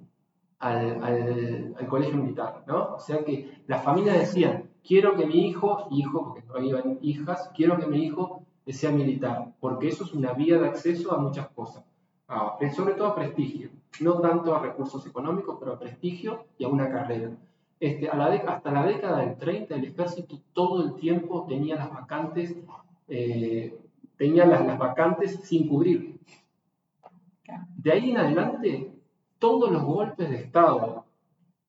[0.59, 2.97] al, colegio militar, ¿no?
[2.97, 7.51] O sea que las familias decían, quiero que mi hijo, hijo, porque no iban hijas,
[7.55, 11.49] quiero que mi hijo sea militar, porque eso es una vía de acceso a muchas
[11.51, 11.85] cosas
[12.75, 16.89] sobre todo a prestigio, no tanto a recursos económicos, pero a prestigio y a una
[16.89, 17.31] carrera.
[17.81, 22.55] Este, hasta la década del 30 el ejército todo el tiempo tenía las vacantes,
[23.09, 23.79] eh,
[24.17, 26.21] tenía las, las vacantes sin cubrir.
[27.77, 28.93] De ahí en adelante,
[29.39, 31.05] todos los golpes de Estado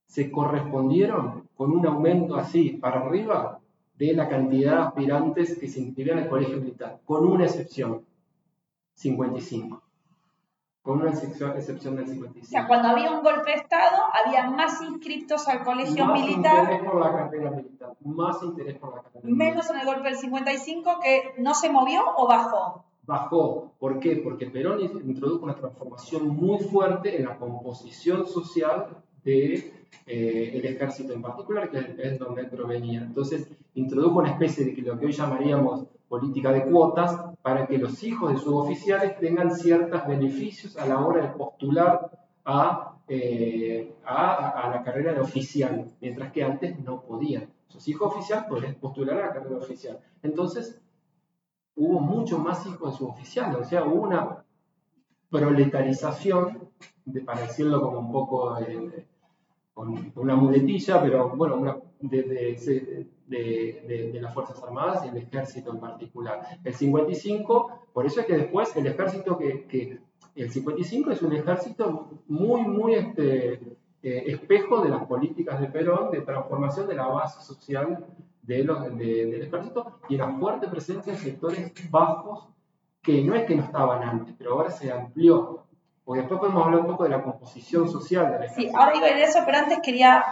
[0.05, 3.59] se correspondieron con un aumento así para arriba
[3.97, 8.05] de la cantidad de aspirantes que se inscribían al colegio militar, con una excepción,
[8.93, 9.90] 55
[10.81, 12.45] con una excepción, excepción del 55.
[12.45, 16.63] O sea, cuando había un golpe de Estado, había más inscriptos al colegio militar.
[16.63, 19.47] Más interés por la carrera militar, más interés por la carrera militar.
[19.47, 22.83] Menos en el golpe del 55, que no se movió o bajó.
[23.05, 23.71] Bajó.
[23.79, 24.17] ¿Por qué?
[24.17, 28.87] Porque Perón introdujo una transformación muy fuerte en la composición social
[29.23, 29.73] del de,
[30.07, 33.01] eh, ejército en particular, que es donde provenía.
[33.01, 38.03] Entonces, introdujo una especie de lo que hoy llamaríamos política de cuotas para que los
[38.03, 42.11] hijos de suboficiales tengan ciertos beneficios a la hora de postular
[42.43, 47.47] a, eh, a, la carrera de oficial, mientras que antes no podían.
[47.69, 49.99] Sus hijos oficiales podían postular a la carrera de oficial.
[50.21, 50.81] Entonces,
[51.77, 54.43] hubo mucho más hijos de suboficiales, o sea, hubo una
[55.29, 56.67] proletarización,
[57.05, 58.59] de, para decirlo como un poco...
[58.59, 59.05] Eh,
[59.73, 65.79] con una muletilla, pero bueno, una, de, de, las Fuerzas Armadas y el ejército en
[65.79, 66.41] particular.
[66.63, 69.99] El 55, por eso es que después el ejército que, que
[70.35, 73.53] el 55 es un ejército muy, muy este,
[74.03, 78.05] eh, espejo de las políticas de Perón de transformación de la base social
[78.41, 82.47] de los, del ejército y una fuerte presencia en sectores bajos
[83.01, 85.65] que no es que no estaban antes, pero ahora se amplió.
[86.03, 88.71] Porque después podemos hablar un poco de la composición social del ejército.
[88.71, 90.23] Sí, ahora iba a ir eso, pero antes quería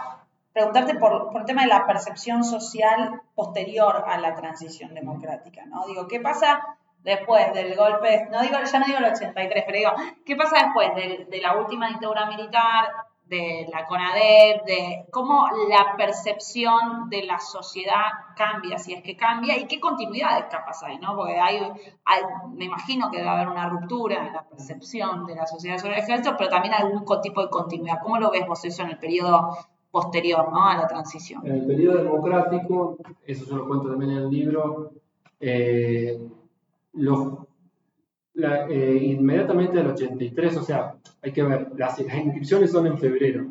[0.52, 5.86] preguntarte por, por, el tema de la percepción social posterior a la transición democrática, ¿no?
[5.86, 9.92] Digo, ¿qué pasa después del golpe, no digo, ya no digo el 83, pero digo,
[10.26, 12.88] ¿qué pasa después de, de la última dictadura militar,
[13.30, 19.56] de la CONADEP, de cómo la percepción de la sociedad cambia, si es que cambia,
[19.56, 21.14] y qué continuidades capaz hay, ¿no?
[21.14, 21.58] Porque hay,
[22.04, 25.94] hay, me imagino que debe haber una ruptura en la percepción de la sociedad sobre
[25.94, 28.00] el ejército, pero también algún tipo de continuidad.
[28.02, 29.56] ¿Cómo lo ves vos eso en el periodo
[29.92, 31.46] posterior a la transición?
[31.46, 34.90] En el periodo democrático, eso yo lo cuento también en el libro,
[35.38, 36.20] eh,
[36.94, 37.28] los
[38.42, 43.46] eh, inmediatamente del 83, o sea, hay que ver, las, inscripciones son en febrero.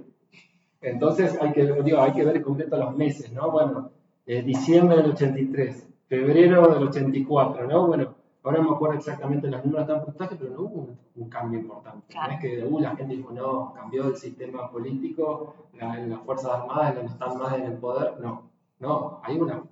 [0.82, 3.52] Entonces hay que, digo, hay que ver en concreto los meses, ¿no?
[3.52, 3.92] Bueno,
[4.26, 7.88] eh, diciembre del 83, febrero del 84, ¿no?
[7.88, 11.60] Bueno, ahora no me acuerdo exactamente los números tan porcentaje, pero no hubo un, cambio
[11.60, 12.16] importante.
[12.16, 16.96] No es que uh, la gente dijo, no, cambió el sistema político, las Fuerzas Armadas
[16.96, 18.20] no están más en el poder.
[18.22, 18.50] No,
[18.80, 19.64] no, hay una,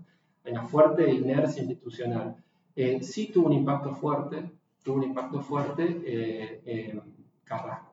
[0.45, 2.35] una fuerte inercia institucional.
[2.75, 4.51] Eh, sí tuvo un impacto fuerte
[4.87, 7.01] tuvo un impacto fuerte eh, en
[7.43, 7.91] Carrasco.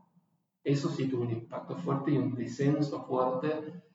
[0.63, 3.49] Eso sí tuvo un impacto fuerte y un descenso fuerte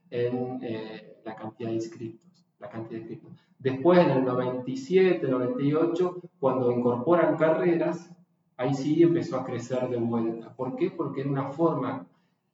[0.09, 2.45] en eh, la cantidad de inscritos.
[2.59, 3.31] La cantidad de inscritos.
[3.57, 8.12] Después, en el 97, 98, cuando incorporan carreras,
[8.57, 10.53] ahí sí empezó a crecer de vuelta.
[10.53, 10.91] ¿Por qué?
[10.91, 12.05] Porque era una forma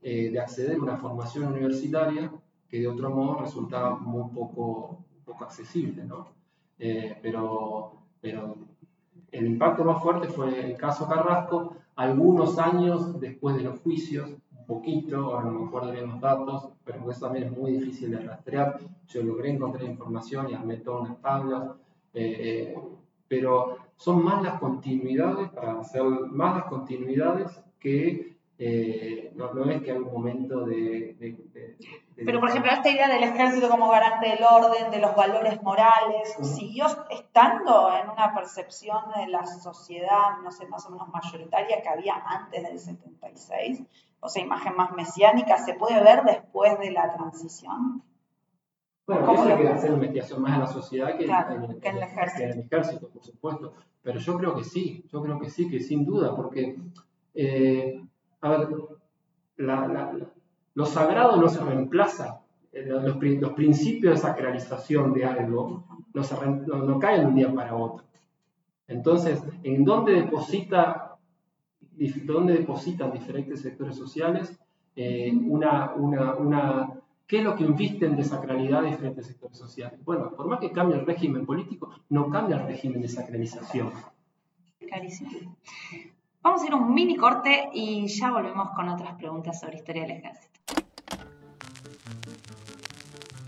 [0.03, 2.31] eh, de acceder a una formación universitaria
[2.69, 6.27] que de otro modo resultaba muy poco, poco accesible, ¿no?
[6.77, 8.55] pero, pero
[9.37, 14.65] el impacto más fuerte fue el caso Carrasco, algunos años después de los juicios, un
[14.65, 18.19] poquito, ahora no me acuerdo bien los datos, pero eso también es muy difícil de
[18.19, 18.79] rastrear.
[19.07, 21.71] Yo logré encontrar información y armé todas unas tablas,
[22.13, 22.79] eh, eh,
[23.27, 29.91] pero son más las continuidades, para hacer más las continuidades que eh, no, es que
[29.91, 31.37] hay un momento de,
[32.17, 36.35] Pero, por ejemplo, esta idea del ejército como garante del orden, de los valores morales,
[36.41, 41.89] ¿siguió estando en una percepción de la sociedad, no sé, más o menos mayoritaria que
[41.89, 43.83] había antes del 76?
[44.21, 48.01] O sea, imagen más mesiánica, ¿se puede ver después de la transición?
[49.05, 51.97] Bueno, eso hay que hacer investigación más en la sociedad que, en, el, que en,
[51.97, 52.43] el ejército.
[52.43, 53.09] en, el, ejército.
[53.09, 53.73] por supuesto.
[54.01, 56.77] Pero yo creo que sí, yo creo que sí, que sin duda, porque...
[57.33, 58.01] Eh,
[58.41, 58.69] a ver,
[60.75, 67.35] lo sagrado no se reemplaza, los, principios de sacralización de algo no, caen de un
[67.35, 68.05] día para otro.
[68.87, 71.17] Entonces, ¿en dónde, deposita,
[72.25, 74.59] dónde depositan diferentes sectores sociales
[74.97, 76.93] eh, una, una,
[77.27, 79.99] ¿Qué es lo que invisten de sacralidad diferentes sectores sociales?
[80.05, 83.91] Bueno, por más que cambie el régimen político, no cambia el régimen de sacralización.
[84.79, 85.31] Clarísimo.
[86.41, 90.03] Vamos a ir a un mini corte y ya volvemos con otras preguntas sobre historia
[90.03, 90.54] del ejército.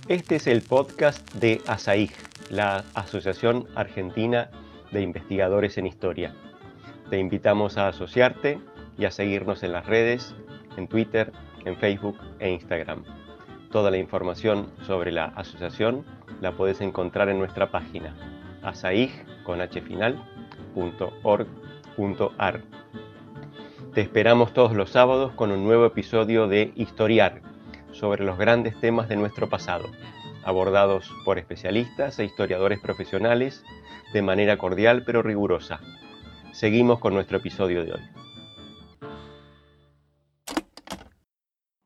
[0.08, 2.14] Este es el podcast de ASAIG,
[2.50, 4.50] la Asociación Argentina
[4.94, 6.34] de Investigadores en Historia.
[7.10, 8.58] Te invitamos a asociarte
[8.98, 10.34] y a seguirnos en las redes,
[10.78, 11.34] en Twitter,
[11.66, 13.04] en Facebook e Instagram.
[13.70, 16.06] Toda la información sobre la asociación
[16.40, 18.16] la puedes encontrar en nuestra página
[18.64, 19.42] asaig.org.ar.
[23.94, 27.47] Te esperamos todos los sábados con un nuevo episodio de Historiar
[27.98, 29.90] sobre los grandes temas de nuestro pasado,
[30.46, 33.64] abordados por especialistas e historiadores profesionales
[34.14, 35.80] de manera cordial pero rigurosa.
[36.52, 38.02] Seguimos con nuestro episodio de hoy.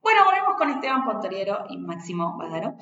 [0.01, 2.75] Bueno, volvemos con Esteban Pontoriero y Máximo Badaro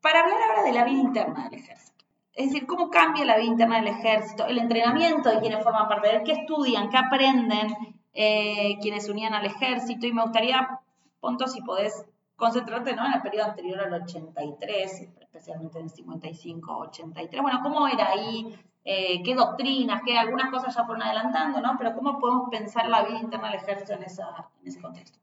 [0.00, 2.04] para hablar ahora de la vida interna del ejército.
[2.32, 6.08] Es decir, cómo cambia la vida interna del ejército, el entrenamiento de quienes forman parte
[6.08, 7.76] de él, qué estudian, qué aprenden
[8.12, 10.80] eh, quienes unían al ejército, y me gustaría,
[11.20, 12.04] Ponto, si podés
[12.38, 13.04] concentrarte ¿no?
[13.04, 17.42] en el periodo anterior al 83, especialmente en el 55, 83.
[17.42, 18.54] Bueno, ¿cómo era ahí?
[18.84, 20.02] Eh, ¿Qué doctrinas?
[20.06, 21.74] ¿Qué algunas cosas ya fueron adelantando, ¿no?
[21.76, 25.18] Pero ¿cómo podemos pensar la vida interna del ejército en, esa, en ese contexto?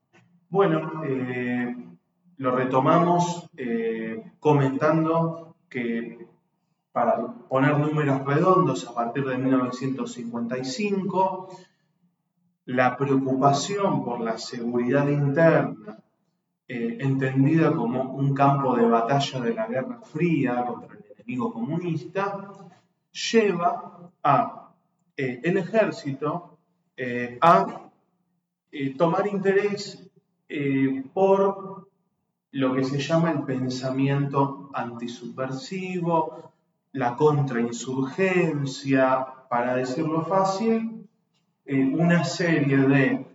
[0.49, 1.73] Bueno, eh,
[2.37, 3.49] lo retomamos
[4.39, 6.27] comentando que
[6.91, 7.15] para
[7.47, 11.47] poner números redondos, a partir de 1955,
[12.65, 15.97] la preocupación por la seguridad interna
[16.67, 22.53] eh, entendida como un campo de batalla de la Guerra Fría contra el enemigo comunista,
[23.11, 24.71] lleva a
[25.15, 26.57] eh, el ejército
[26.97, 27.91] eh, a
[28.97, 30.09] tomar interés
[31.13, 31.87] por
[32.51, 36.51] lo que se llama el pensamiento antisubversivo,
[36.93, 41.07] la contrainsurgencia, para decirlo fácil,
[41.65, 43.25] una serie de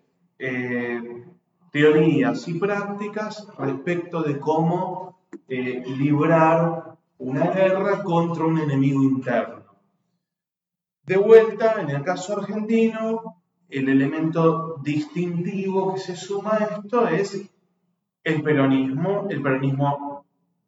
[1.70, 9.64] teorías y prácticas respecto de cómo eh, librar una guerra contra un enemigo interno.
[11.04, 17.50] De vuelta, en el caso argentino, el elemento distintivo que se suma a esto es
[18.24, 20.24] el peronismo, el peronismo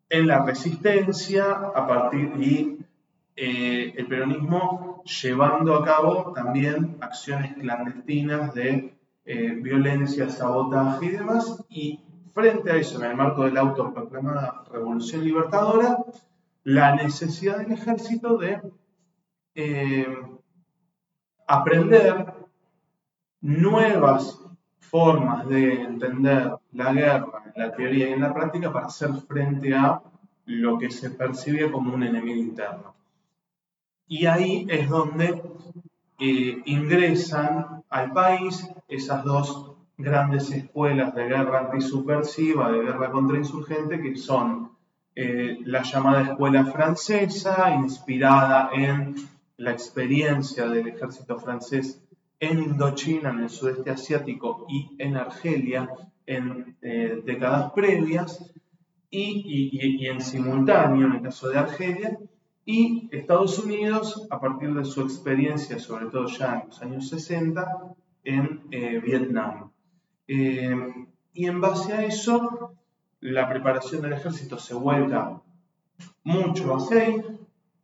[0.08, 2.78] en la resistencia a partir y
[3.34, 8.94] eh, el peronismo llevando a cabo también acciones clandestinas de
[9.24, 12.00] eh, violencia, sabotaje y demás, y
[12.32, 15.98] frente a eso, en el marco de la autoproclamada Revolución Libertadora,
[16.64, 18.60] la necesidad del ejército de
[19.54, 20.06] eh,
[21.46, 22.34] aprender
[23.40, 24.38] nuevas
[24.78, 30.02] formas de entender la guerra la teoría y en la práctica para hacer frente a
[30.46, 32.94] lo que se percibe como un enemigo interno.
[34.06, 35.42] Y ahí es donde
[36.24, 44.14] eh, ingresan al país esas dos grandes escuelas de guerra antisubversiva, de guerra contrainsurgente, que
[44.14, 44.70] son
[45.16, 49.16] eh, la llamada escuela francesa, inspirada en
[49.56, 52.00] la experiencia del ejército francés
[52.38, 55.90] en Indochina, en el sudeste asiático y en Argelia
[56.24, 58.48] en eh, décadas previas,
[59.10, 62.16] y en simultáneo, en el caso de Argelia,
[62.64, 67.94] y Estados Unidos, a partir de su experiencia, sobre todo ya en los años 60,
[68.24, 69.70] en eh, Vietnam.
[70.28, 72.74] Eh, y en base a eso,
[73.20, 75.40] la preparación del ejército se vuelca
[76.24, 77.22] mucho a seis,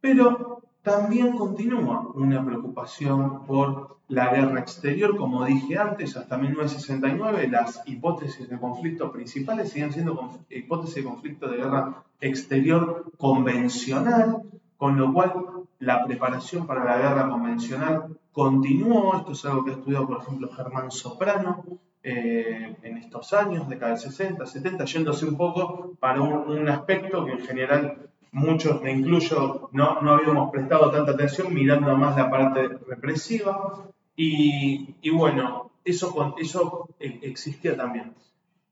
[0.01, 5.17] pero también continúa una preocupación por la guerra exterior.
[5.17, 11.49] Como dije antes, hasta 1969 las hipótesis de conflicto principales siguen siendo hipótesis de conflicto
[11.49, 14.43] de guerra exterior convencional,
[14.79, 15.35] con lo cual
[15.81, 20.49] la preparación para la guerra convencional continuó, esto es algo que ha estudiado por ejemplo
[20.49, 21.65] Germán Soprano
[22.03, 27.33] eh, en estos años, década del 60, 70, yéndose un poco para un, aspecto que
[27.33, 32.69] en general muchos, me incluyo, no, no habíamos prestado tanta atención mirando más la parte
[32.87, 38.15] represiva y, bueno, eso, eso e, existía también.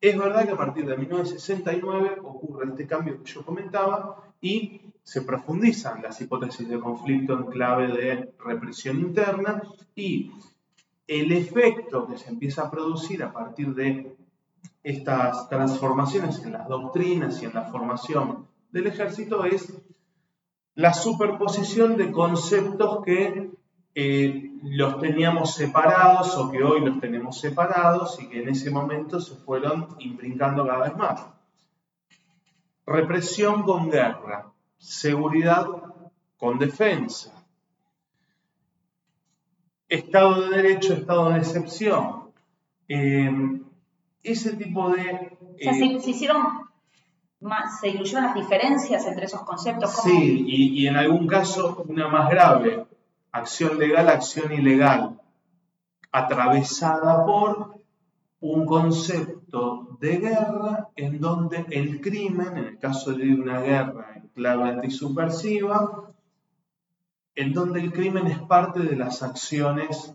[0.00, 5.22] Es verdad que a partir de 1969 ocurre este cambio que yo comentaba y se
[5.22, 9.62] profundizan las hipótesis de conflicto en clave de represión interna
[9.94, 10.32] y
[11.06, 14.16] el efecto que se empieza a producir a partir de
[14.82, 19.72] estas transformaciones en las doctrinas y en la formación del ejército es
[20.74, 23.52] la superposición de conceptos que
[23.94, 29.20] eh, los teníamos separados o que hoy los tenemos separados y que en ese momento
[29.20, 31.26] se fueron imbrincando cada vez más.
[32.84, 35.66] Represión con guerra, seguridad
[36.36, 37.32] con defensa.
[39.88, 42.30] Estado de derecho, estado de excepción.
[42.88, 43.60] Eh,
[44.22, 45.38] ese tipo de...
[45.40, 46.66] o sea, se, eh, hicieron
[47.40, 49.94] más, se las diferencias entre esos conceptos.
[50.02, 52.86] Sí, y, y en algún caso una más grave,
[53.32, 55.20] acción legal, acción ilegal,
[56.10, 57.76] atravesada por
[58.52, 64.28] un concepto de guerra en donde el crimen, en el caso de una guerra en
[64.28, 66.10] clave antisubversiva,
[67.34, 70.14] en donde el crimen es parte de las acciones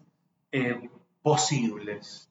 [0.52, 0.90] eh,
[1.22, 2.30] posibles.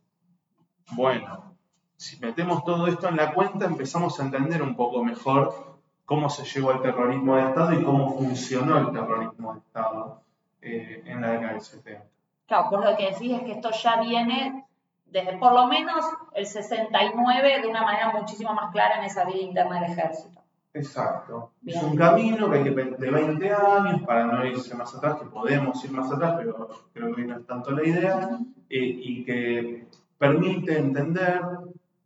[0.92, 1.54] Bueno,
[1.96, 6.44] si metemos todo esto en la cuenta, empezamos a entender un poco mejor cómo se
[6.44, 10.22] llegó al terrorismo de Estado y cómo funcionó el terrorismo de Estado
[10.62, 12.04] eh, en la década del 70.
[12.46, 14.66] Claro, pues lo que decís es que esto ya viene
[15.10, 16.04] desde por lo menos
[16.34, 20.40] el 69 de una manera muchísimo más clara en esa vida interna del ejército.
[20.72, 21.50] Exacto.
[21.66, 25.26] Es un camino que hay que de 20 años para no irse más atrás, que
[25.26, 28.38] podemos ir más atrás, pero creo que no es tanto la idea,
[28.68, 29.86] eh, y que
[30.16, 31.40] permite entender,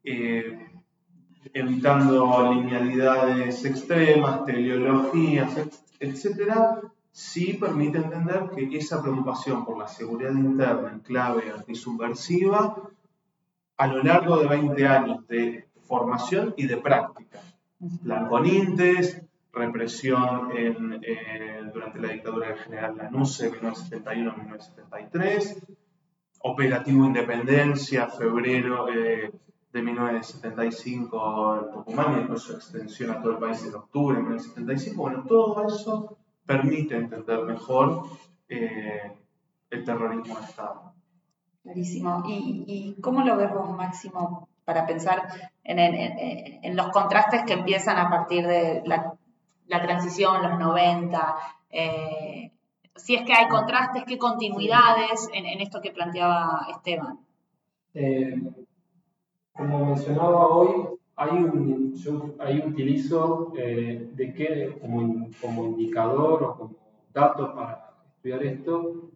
[0.03, 0.67] eh,
[1.53, 5.55] evitando linealidades extremas, teleologías,
[6.01, 6.81] etcétera,
[7.15, 12.77] sí permite entender que esa preocupación por la seguridad interna en clave antisubversiva,
[13.77, 17.39] a lo largo de 20 años de formación y de práctica,
[18.03, 20.51] plan con Intes, represión
[21.73, 25.63] durante la dictadura del general Lanusse, 1971-1973,
[26.41, 29.31] operativo Independencia, febrero eh,
[29.73, 34.23] de 1975 en Tucumán y después su extensión a todo el país en octubre de
[34.25, 35.01] 1975.
[35.01, 38.05] Bueno, todo eso permite entender mejor
[38.49, 39.13] eh,
[39.71, 40.93] el terrorismo de Estado.
[41.63, 42.23] Clarísimo.
[42.27, 45.29] ¿Y, cómo lo ves vos, Máximo, para pensar
[45.63, 51.37] en, los contrastes que empiezan a partir de la, transición, los 90?
[51.71, 52.53] Eh,
[52.97, 57.19] si es que hay contrastes, qué continuidades en, esto que planteaba Esteban.
[57.95, 58.41] Eh,
[59.53, 66.57] como mencionaba hoy, hay un, yo ahí utilizo eh, de qué como, como indicador o
[66.57, 66.77] como
[67.13, 69.11] dato para estudiar esto,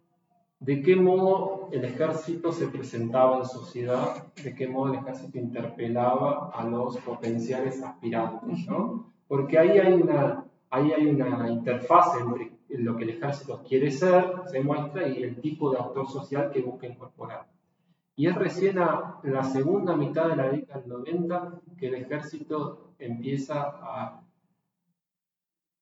[0.59, 6.51] de qué modo el ejército se presentaba en sociedad, de qué modo el ejército interpelaba
[6.53, 9.13] a los potenciales aspirantes, ¿no?
[9.27, 14.25] Porque ahí hay una, ahí hay una interfaz entre lo que el ejército quiere ser,
[14.47, 17.47] se muestra, y el tipo de actor social que busca incorporar.
[18.19, 22.91] Y es recién a la segunda mitad de la década del 90 que el ejército
[22.99, 24.21] empieza a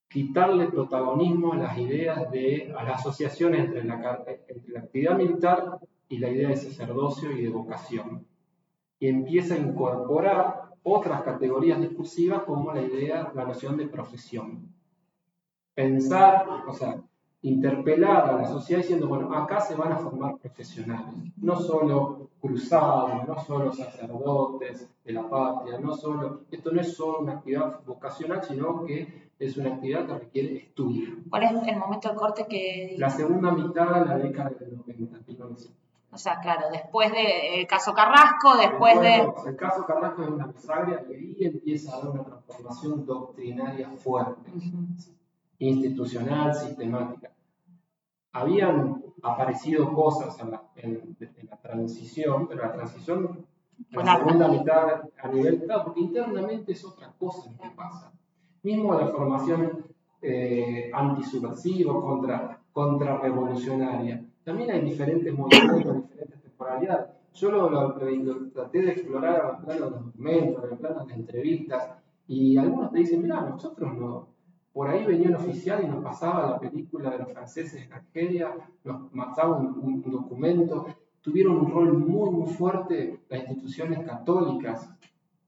[0.07, 5.79] quitarle protagonismo a las ideas de, a las asociaciones entre la, entre la actividad militar
[6.07, 8.27] y la idea de sacerdocio y de vocación.
[8.99, 14.75] Y empieza a incorporar otras categorías discursivas como la idea, la noción de profesión.
[15.73, 17.01] Pensar, o sea,
[17.41, 23.27] interpelar a la sociedad diciendo, bueno, acá se van a formar profesionales, no solo cruzados,
[23.27, 28.43] no solo sacerdotes de la patria, no solo, esto no es solo una actividad vocacional,
[28.43, 31.15] sino que es una actividad que requiere estudio.
[31.29, 32.95] ¿Cuál es el momento de corte que...?
[32.97, 35.45] La segunda mitad de la década del 90,
[36.11, 39.27] O sea, claro, después del caso Carrasco, después, de...
[39.45, 44.51] El caso Carrasco es una bisagra y ahí empieza a haber una transformación doctrinaria fuerte
[45.59, 47.31] institucional, sistemática.
[48.31, 50.61] Habían aparecido cosas en la,
[51.61, 53.45] transición, pero la transición
[53.91, 58.11] en la segunda mitad a nivel, claro, porque internamente es otra cosa lo que pasa.
[58.63, 59.85] Mismo la formación
[60.21, 64.23] eh, antisubversiva, contra, contrarrevolucionaria.
[64.43, 67.07] También hay diferentes movimientos, diferentes temporalidades.
[67.33, 67.93] Yo lo,
[68.53, 71.89] traté de explorar en el plano de los documentos, en el plano de las entrevistas,
[72.27, 74.27] y algunos te dicen, mira, nosotros no,
[74.77, 78.53] por ahí venía un oficial y nos pasaba la película de los franceses en Argelia,
[78.83, 80.85] nos pasaba un, documento.
[81.19, 84.87] Tuvieron un rol muy, muy fuerte las instituciones católicas.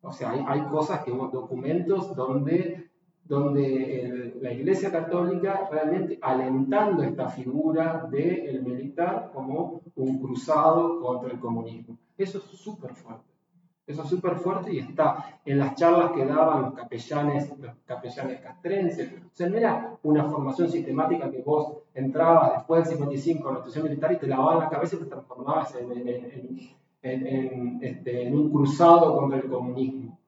[0.01, 2.89] O sea, hay, cosas que, documentos donde,
[3.23, 11.39] donde la Iglesia Católica realmente alentando esta figura del militar como un cruzado contra el
[11.39, 11.99] comunismo.
[12.17, 13.28] Eso es súper fuerte.
[13.89, 18.39] Eso es súper fuerte y está en las charlas que daban los capellanes, los capellanes
[18.39, 19.11] castrenses.
[19.13, 23.59] O sea, no era una formación sistemática que vos entrabas después del 55 en la
[23.59, 29.17] institución militar y te lavaban la cabeza y te transformabas en, este, en un cruzado
[29.17, 30.19] contra el comunismo.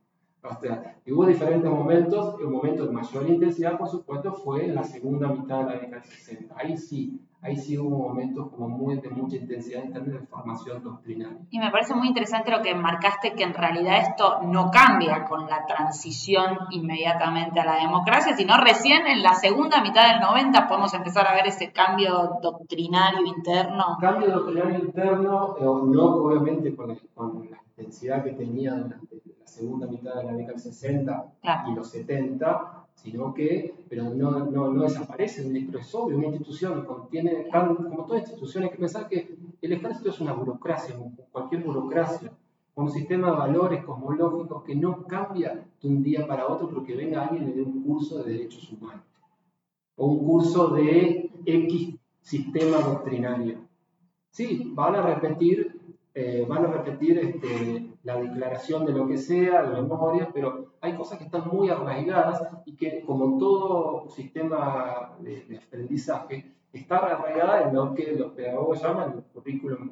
[0.42, 4.74] O sea, y hubo diferentes momentos, un momento de mayor intensidad, por supuesto, fue en
[4.74, 6.56] la segunda mitad de la década del 60.
[6.58, 10.84] Ahí sí, ahí sí hubo momentos como muy de mucha intensidad en términos de formación
[10.84, 11.40] doctrinaria.
[11.50, 15.48] Y me parece muy interesante lo que marcaste, que en realidad esto no cambia con
[15.48, 20.94] la transición inmediatamente a la democracia, sino recién en la segunda mitad del 90 podemos
[20.94, 23.98] empezar a ver ese cambio doctrinario interno.
[24.00, 30.16] Cambio doctrinario interno, eh, no obviamente con, la intensidad que tenía durante la segunda mitad
[30.16, 31.26] de la década del 60
[31.68, 36.86] y los 70, sino que, pero no, no, no desaparece, pero es obvio, una institución
[36.86, 40.96] contiene, como toda institución, hay que pensar que el ejército es una burocracia,
[41.32, 42.32] cualquier burocracia,
[42.76, 47.24] un sistema de valores cosmológicos que no cambia de un día para otro porque venga
[47.24, 49.04] alguien y le dé un curso de derechos humanos,
[49.96, 53.60] o un curso de X sistema doctrinario.
[54.30, 55.80] Sí, van a repetir,
[56.14, 60.96] eh, van a repetir este, la declaración de lo que sea, de memoria, pero hay
[60.96, 67.76] cosas que están muy arraigadas y que, como todo sistema de, aprendizaje, está arraigada en
[67.76, 69.90] lo que los pedagogos llaman el currículum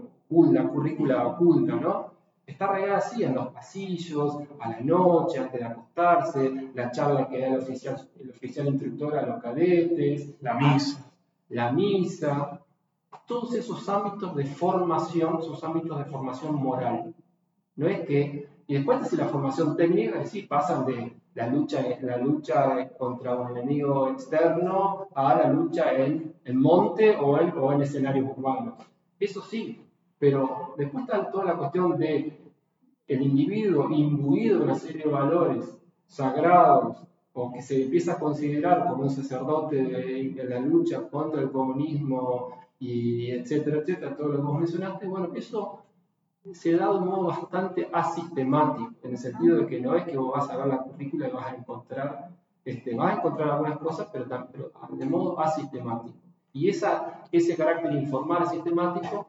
[0.52, 2.12] la currícula oculta, ¿no?
[2.46, 7.40] Está arraigada así en los pasillos, a la noche, antes de acostarse, la charla que
[7.40, 11.12] da el oficial, el oficial instructor a los cadetes, la misa.
[11.50, 12.60] La misa,
[13.28, 17.14] todos esos ámbitos de formación, esos ámbitos de formación moral.
[17.80, 22.18] No es que, y después de la formación técnica, sí, pasan de la lucha, la
[22.18, 27.82] lucha contra un enemigo externo a la lucha en el monte o en, o en
[27.82, 28.74] escenarios urbanos.
[29.18, 29.82] Eso sí,
[30.18, 32.38] pero después está toda la cuestión de
[33.08, 35.74] el individuo imbuido de una serie de valores
[36.06, 36.98] sagrados
[37.32, 41.50] o que se empieza a considerar como un sacerdote de, de la lucha contra el
[41.50, 45.79] comunismo y etcétera, etcétera, todo lo que vos mencionaste, bueno, eso
[46.54, 50.18] se da de un modo bastante asistemático, en el sentido de que no es que
[50.18, 52.30] vos vas a ver la currícula y vas a encontrar,
[52.66, 56.18] este, vas a encontrar algunas cosas, pero, pero de modo asistemático.
[56.54, 59.28] Y esa, ese carácter informal sistemático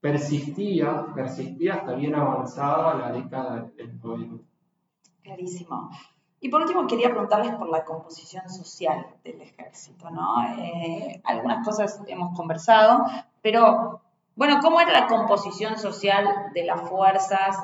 [0.00, 4.44] persistía, persistía hasta bien avanzada la década del 90.
[5.22, 5.90] Clarísimo.
[6.40, 10.42] Y por último, quería preguntarles por la composición social del ejército, ¿no?
[10.58, 13.04] Eh, algunas cosas hemos conversado,
[13.42, 14.00] pero,
[14.40, 17.58] bueno, ¿cómo era la composición social de las fuerzas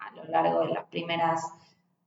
[0.00, 1.40] a lo largo de las primeras,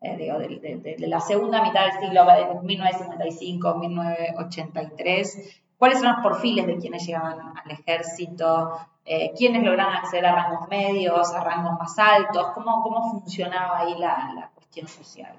[0.01, 5.61] eh, digo, de, la segunda mitad del siglo, de 1955, 1983?
[5.77, 8.73] ¿Cuáles son los perfiles de quienes llegaban al ejército?
[9.05, 12.47] Eh, ¿Quiénes lograban acceder a rangos medios, a rangos más altos?
[12.53, 15.33] ¿Cómo, cómo funcionaba ahí la, la cuestión social?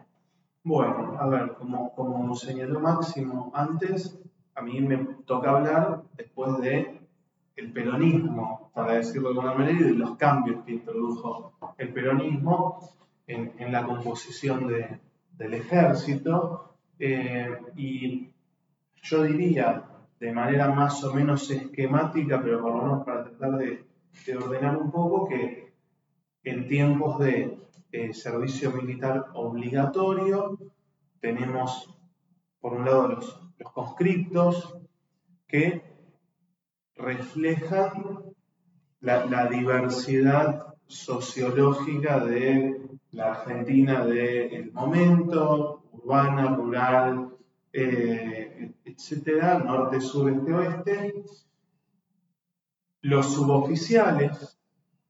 [0.64, 4.18] Bueno, a ver, como, como señaló Máximo antes,
[4.54, 6.99] a mí me toca hablar después de
[7.60, 12.90] el peronismo, para decirlo de alguna manera, y los cambios que introdujo el peronismo
[13.26, 14.98] en, en la composición de,
[15.36, 16.74] del ejército.
[16.98, 18.30] Eh, y
[19.02, 19.84] yo diría,
[20.18, 23.84] de manera más o menos esquemática, pero por lo menos para tratar de,
[24.26, 25.72] de ordenar un poco, que
[26.44, 27.58] en tiempos de
[27.92, 30.58] eh, servicio militar obligatorio,
[31.20, 31.98] tenemos
[32.60, 34.78] por un lado los, los conscriptos
[35.46, 35.89] que
[37.02, 38.34] reflejan
[39.00, 47.30] la, diversidad sociológica de la Argentina del momento, urbana, rural,
[47.72, 51.24] eh, etcétera, norte, sur, este, oeste.
[53.02, 54.58] Los suboficiales,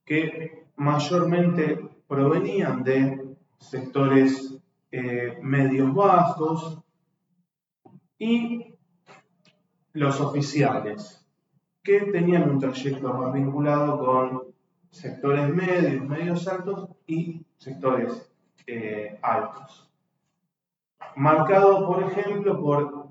[0.05, 4.57] que mayormente provenían de sectores
[4.91, 6.79] eh, medios bajos
[8.17, 8.75] y
[9.93, 11.20] los oficiales,
[11.83, 14.43] que tenían un trayecto más vinculado con
[14.89, 18.31] sectores medios, medios altos y sectores
[18.67, 19.89] eh, altos.
[21.15, 23.07] Marcado, por ejemplo, por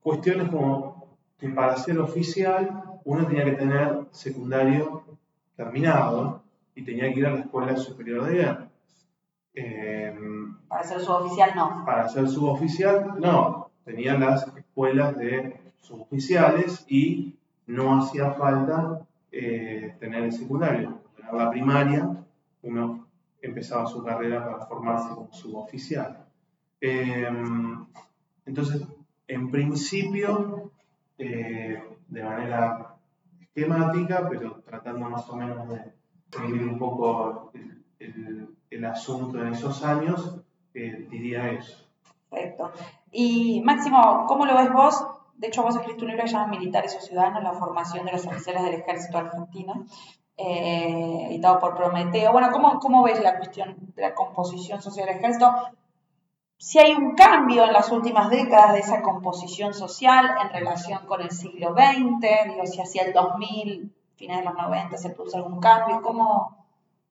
[0.00, 5.04] cuestiones como que para ser oficial uno tenía que tener secundario
[5.54, 6.42] terminado,
[6.76, 8.68] y tenía que ir a la Escuela Superior de Guerra.
[9.54, 11.84] Em, para ser suboficial no.
[11.86, 13.70] Para ser suboficial no.
[13.84, 17.34] Tenía las escuelas de suboficiales y
[17.66, 21.00] no hacía falta eh, tener el secundario.
[21.30, 22.24] En la primaria
[22.62, 23.06] uno
[23.42, 26.24] empezaba su carrera para formarse como suboficial.
[26.80, 27.86] Em,
[28.44, 28.82] entonces,
[29.26, 30.70] en principio,
[31.18, 32.96] eh, de manera
[33.40, 35.80] esquemática, pero tratando más o menos de
[36.30, 37.50] seguir un poco
[37.98, 40.40] el, el, asunto en esos años,
[40.74, 41.84] eh, diría eso.
[42.30, 42.72] Perfecto.
[43.10, 45.15] Y Máximo, ¿cómo lo ves vos?
[45.38, 48.12] De hecho, vos escribiste un libro que se llama Militares o Ciudadanos, la formación de
[48.12, 49.86] los oficiales del ejército argentino,
[50.36, 52.32] eh, editado por Prometeo.
[52.32, 55.52] Bueno, ¿cómo, ¿cómo ves la cuestión de la composición social del ejército?
[56.58, 61.20] Si hay un cambio en las últimas décadas de esa composición social en relación con
[61.20, 65.60] el siglo XX, digo, si hacia el 2000 finales de los 90 se produce algún
[65.60, 66.00] cambio?
[66.02, 66.66] ¿Cómo?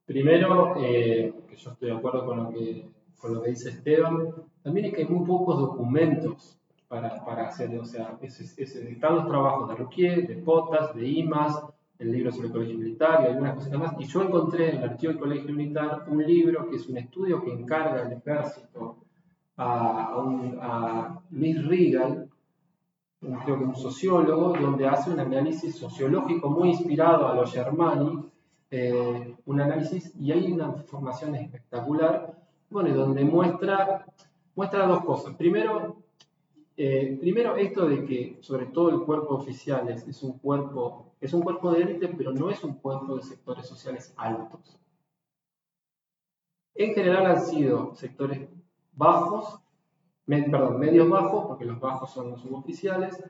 [0.06, 4.34] Primero, eh, que yo estoy de acuerdo con lo que, con lo que dice Esteban,
[4.64, 9.70] también es que hay muy pocos documentos para, para hacer, o sea, están los trabajos
[9.70, 11.64] de Ruquier, de Potas, de IMAS,
[11.98, 13.96] el libro sobre el colegio militar y algunas cosas más.
[14.00, 17.42] Y yo encontré en el archivo del colegio militar un libro que es un estudio
[17.44, 18.98] que encarga el ejército
[19.58, 22.30] a, un, a Luis Rigal,
[23.20, 28.30] creo que un sociólogo, donde hace un análisis sociológico muy inspirado a los Germani,
[28.70, 32.36] eh, un análisis, y hay una información espectacular,
[32.70, 34.06] bueno, donde muestra,
[34.56, 35.36] muestra dos cosas.
[35.36, 35.98] Primero,
[36.78, 41.34] eh, primero esto de que sobre todo el cuerpo oficial es, es, un cuerpo, es
[41.34, 44.78] un cuerpo de élite, pero no es un cuerpo de sectores sociales altos.
[46.74, 48.48] En general han sido sectores
[48.94, 49.60] bajos
[50.26, 53.24] perdón, medios bajos, porque los bajos son los suboficiales,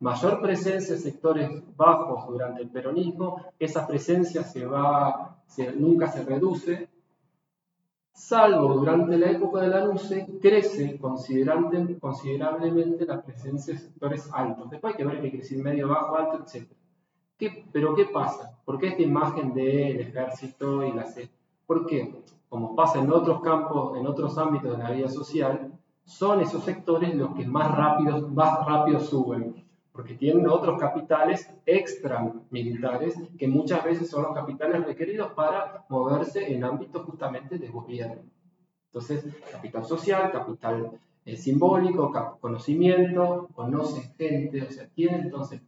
[0.00, 5.42] mayor presencia en sectores bajos durante el peronismo, esa presencia se va,
[5.76, 6.88] nunca se reduce,
[8.12, 14.70] salvo durante la época de la NUCE, crece considerablemente la presencia de sectores altos.
[14.70, 16.68] Después hay que ver que crece medio, bajo, alto, etc.
[17.72, 18.58] pero ¿qué pasa?
[18.64, 21.30] ¿Por qué esta imagen del ejército y la C?
[21.66, 22.22] ¿Por qué?
[22.48, 25.72] Como pasa en otros campos, en otros ámbitos de la vida social,
[26.04, 32.32] son esos sectores los que más rápido, más rápido suben, porque tienen otros capitales extra
[32.50, 38.22] militares que muchas veces son los capitales requeridos para moverse en ámbitos justamente de gobierno.
[38.86, 40.92] Entonces, capital social, capital
[41.24, 42.10] eh, simbólico,
[42.40, 45.60] conocimiento, conocen gente, o sea, tienen entonces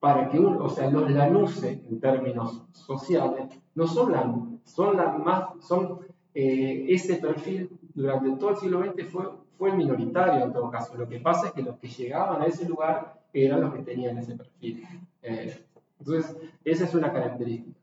[0.00, 4.32] para que uno, o sea, los LANUSE en términos sociales, no son la,
[4.64, 6.00] son la más, son
[6.34, 9.24] eh, ese perfil durante todo el siglo XX fue,
[9.56, 10.96] fue minoritario en todo caso.
[10.96, 14.18] Lo que pasa es que los que llegaban a ese lugar eran los que tenían
[14.18, 14.86] ese perfil.
[15.22, 15.64] Eh,
[15.98, 17.78] entonces, esa es una característica.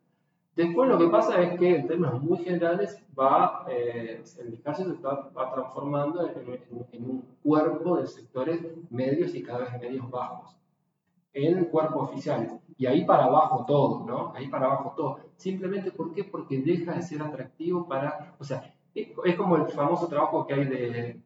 [0.56, 5.02] Después lo que pasa es que en términos muy generales va, eh, el ejército se
[5.02, 10.56] va transformando en, un cuerpo de sectores medios y cada vez medios bajos,
[11.34, 12.54] en cuerpos oficiales.
[12.78, 14.32] Y ahí para abajo todo, ¿no?
[14.34, 15.20] Ahí para abajo todo.
[15.36, 16.24] Simplemente ¿por qué?
[16.24, 20.66] Porque deja de ser atractivo para, o sea, es como el famoso trabajo que hay
[20.66, 21.20] de,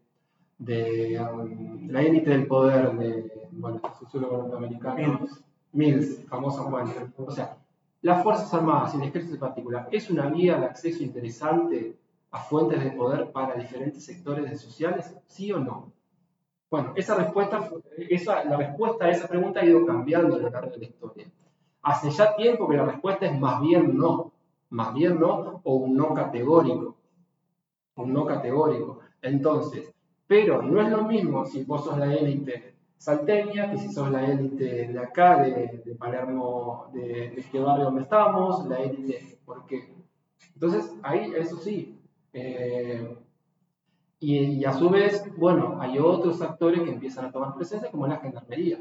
[0.60, 6.94] de um, la élite del poder de, bueno, este sociólogo norteamericano, Mills, Mills famoso Juan.
[7.18, 7.58] O sea,
[8.02, 11.98] las Fuerzas Armadas y el ejército en particular, ¿es una vía de acceso interesante
[12.32, 15.16] a fuentes de poder para diferentes sectores sociales?
[15.28, 15.92] ¿Sí o no?
[16.70, 20.72] Bueno, esa respuesta, esa, la respuesta a esa pregunta ha ido cambiando a lo largo
[20.72, 21.26] de la historia.
[21.82, 24.34] Hace ya tiempo que la respuesta es más bien no,
[24.70, 26.96] más bien no, o un no categórico.
[27.96, 29.00] Un no categórico.
[29.22, 29.92] Entonces,
[30.30, 34.24] pero no es lo mismo si vos sos la élite salteña, que si sos la
[34.30, 39.92] élite de acá, de, Palermo, de, este barrio donde estamos, la élite, ¿por qué?
[40.54, 42.00] Entonces, ahí, eso sí.
[42.32, 43.18] Eh,
[44.20, 48.18] y, a su vez, bueno, hay otros actores que empiezan a tomar presencia, como la
[48.18, 48.78] gendarmería.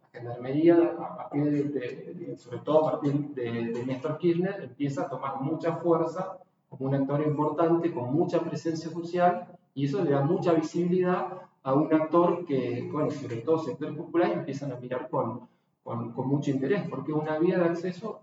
[0.00, 5.40] La gendarmería, a partir de, sobre todo a partir de, Néstor Kirchner, empieza a tomar
[5.42, 6.38] mucha fuerza
[6.68, 11.28] como un actor importante, con mucha presencia social, y eso le da mucha visibilidad
[11.62, 15.48] a un actor que, bueno, sobre todo sectores populares empiezan a mirar con,
[15.84, 18.18] con, mucho interés, porque una vía de acceso,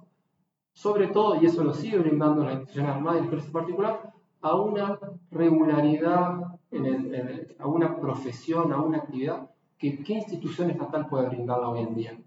[0.73, 4.55] sobre todo, y eso lo sigue brindando la institución armada y el ejército particular, a
[4.57, 4.99] una
[5.31, 6.41] regularidad,
[6.71, 11.95] en a una profesión, a una actividad que qué institución estatal puede brindarla hoy en
[11.95, 12.19] día.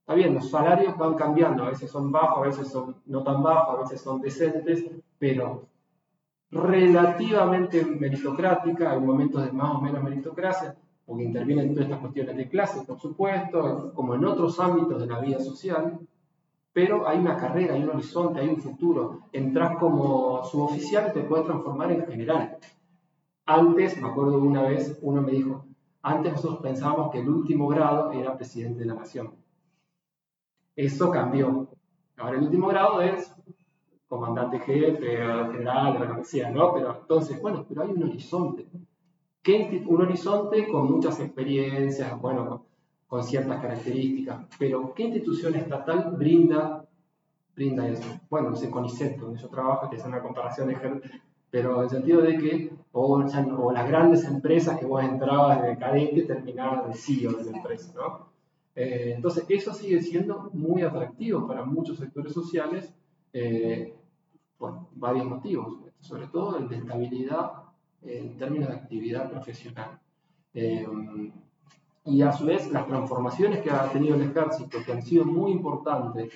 [0.00, 3.42] Está bien, los salarios van cambiando, a veces son bajos, a veces son no tan
[3.42, 4.84] bajos, a veces son decentes,
[5.18, 5.68] pero
[6.50, 10.74] relativamente meritocrática, hay momentos de más o menos meritocracia,
[11.04, 15.20] porque intervienen todas estas cuestiones de clase, por supuesto, como en otros ámbitos de la
[15.20, 15.98] vida social,
[16.72, 19.22] pero hay una carrera, hay un horizonte, hay un futuro.
[19.32, 22.58] Entras como suboficial y te puedes transformar en general.
[23.46, 25.64] Antes, me acuerdo una vez, uno me dijo,
[26.02, 29.34] antes nosotros pensábamos que el último grado era presidente de la nación.
[30.76, 31.68] Eso cambió.
[32.16, 33.34] Ahora el último grado es
[34.08, 35.18] comandante jefe,
[35.52, 36.72] general, o lo que sea, ¿no?
[36.72, 38.66] Pero entonces, bueno, pero hay un horizonte.
[39.42, 42.64] ¿Qué, un horizonte con muchas experiencias, bueno,
[43.06, 46.84] con, ciertas características, pero ¿qué institución estatal brinda,
[47.54, 48.04] brinda eso?
[48.28, 51.00] Bueno, ese CONICET, donde yo trabajo, que es una comparación de
[51.50, 53.22] pero en el sentido de que, o,
[53.72, 58.28] las grandes empresas que vos entrabas de cadete terminabas de CEO de la empresa, ¿no?
[58.74, 62.92] Eh, entonces, eso sigue siendo muy atractivo para muchos sectores sociales
[63.32, 63.94] eh,
[64.58, 67.52] por varios motivos, sobre todo el de estabilidad
[68.02, 69.98] en términos de actividad profesional.
[70.54, 70.86] Eh,
[72.04, 75.52] y a su vez las transformaciones que ha tenido el ejército, que han sido muy
[75.52, 76.32] importantes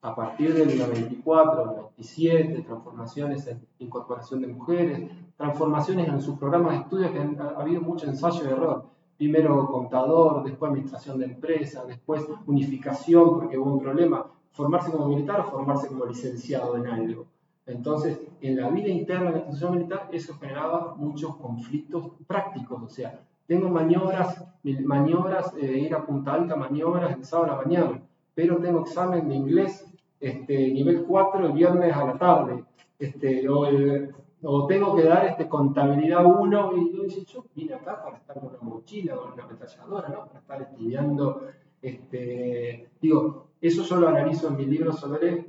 [0.00, 6.78] a partir del 94, 97, transformaciones en incorporación de mujeres, transformaciones en sus programas de
[6.78, 8.84] estudio, que ha, habido mucho ensayo de error.
[9.16, 15.40] Primero contador, después administración de empresas, después unificación porque hubo un problema, formarse como militar
[15.40, 17.26] o formarse como licenciado en algo.
[17.66, 22.82] Entonces, en la vida interna de la institución militar, eso generaba muchos conflictos prácticos.
[22.82, 27.62] O sea, tengo maniobras, maniobras de ir a Punta Alta, maniobras el sábado a la
[27.62, 28.02] mañana,
[28.34, 29.86] pero tengo examen de inglés
[30.18, 32.64] este, nivel 4 el viernes a la tarde.
[32.98, 38.40] Este, o, tengo que dar este, contabilidad 1 y yo, yo vine acá para estar
[38.40, 40.26] con una mochila, con una metralladora, ¿no?
[40.26, 41.46] para estar estudiando.
[41.80, 45.46] Este, digo, eso yo lo analizo en mi libro sobre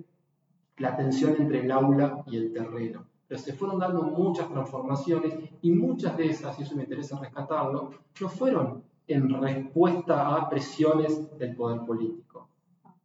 [0.78, 3.06] la tensión entre el aula y el terreno.
[3.28, 7.92] Pero se fueron dando muchas transformaciones y muchas de esas, y eso me interesa rescatarlo,
[8.20, 12.48] no fueron en respuesta a presiones del poder político.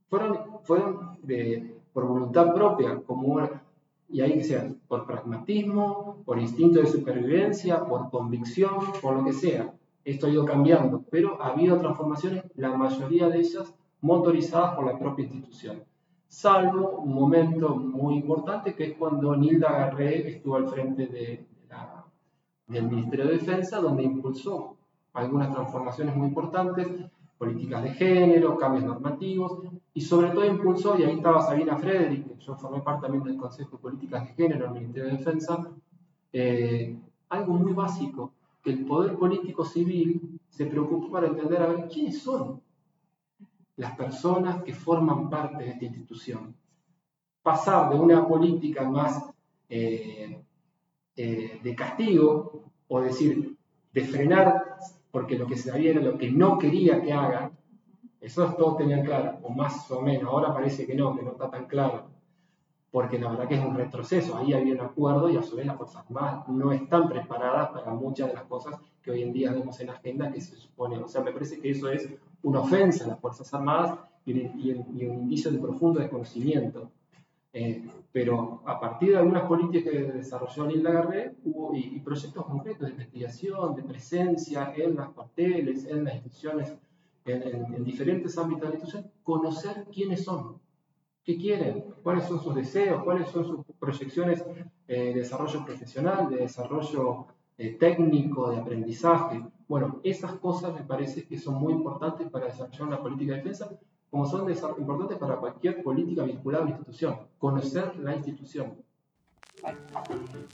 [0.08, 3.40] Fueron, fueron de, por voluntad propia, como
[4.10, 9.34] y ahí que sea, por pragmatismo, por instinto de supervivencia, por convicción, por lo que
[9.34, 9.74] sea.
[10.02, 14.98] Esto ha ido cambiando, pero ha habido transformaciones, la mayoría de ellas motorizadas por la
[14.98, 15.82] propia institución
[16.28, 21.46] salvo un momento muy importante que es cuando Nilda Garré estuvo al frente de,
[22.66, 24.76] del Ministerio de Defensa, donde impulsó
[25.14, 26.86] algunas transformaciones muy importantes,
[27.38, 29.60] políticas de género, cambios normativos,
[29.94, 33.76] y sobre todo impulsó, y ahí estaba Sabina Frederick, yo formé parte también del Consejo
[33.76, 35.70] de Políticas de Género del Ministerio de Defensa,
[36.32, 36.96] eh,
[37.30, 42.20] algo muy básico, que el poder político civil se preocupó para entender a ver quiénes
[42.20, 42.60] son
[43.78, 46.54] las personas que forman parte de esta institución.
[47.42, 49.24] Pasar de una política más
[49.68, 50.42] eh,
[51.16, 53.56] eh, de castigo, o decir,
[53.92, 54.78] de frenar,
[55.12, 57.56] porque lo que se sabía era lo que no quería que hagan,
[58.20, 61.48] eso todos tenían claro, o más o menos, ahora parece que no, que no está
[61.48, 62.10] tan claro,
[62.90, 65.66] porque la verdad que es un retroceso, ahí había un acuerdo y a su vez
[65.66, 69.52] las Fuerzas Armadas no están preparadas para muchas de las cosas que hoy en día
[69.52, 72.08] vemos en la agenda que se supone, o sea, me parece que eso es
[72.42, 74.32] una ofensa a las Fuerzas Armadas y,
[74.72, 76.90] un indicio de profundo desconocimiento.
[77.52, 82.82] Eh, pero a partir de algunas políticas que desarrolló Nilda Garré hubo, y, proyectos concretos
[82.82, 86.76] de investigación, de presencia en los cuarteles, en las instituciones,
[87.24, 90.60] en, diferentes ámbitos de la institución, conocer quiénes son,
[91.24, 94.44] qué quieren, cuáles son sus deseos, cuáles son sus proyecciones
[94.86, 97.26] eh, de desarrollo profesional, de desarrollo
[97.58, 99.42] eh, técnico, de aprendizaje.
[99.66, 103.68] Bueno, esas cosas me parece que son muy importantes para desarrollar una política de defensa,
[104.10, 108.76] como son importantes para cualquier política vinculada a una institución, conocer la institución.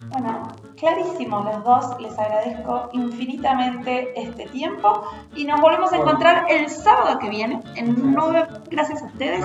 [0.08, 5.02] Bueno, clarísimo los dos, les agradezco infinitamente este tiempo
[5.34, 9.44] y nos volvemos a encontrar el sábado que viene en un nuevo, gracias a ustedes.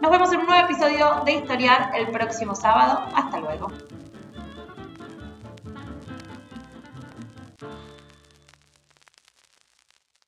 [0.00, 3.00] Nos vemos en un nuevo episodio de Historiar el próximo sábado.
[3.14, 3.68] Hasta luego.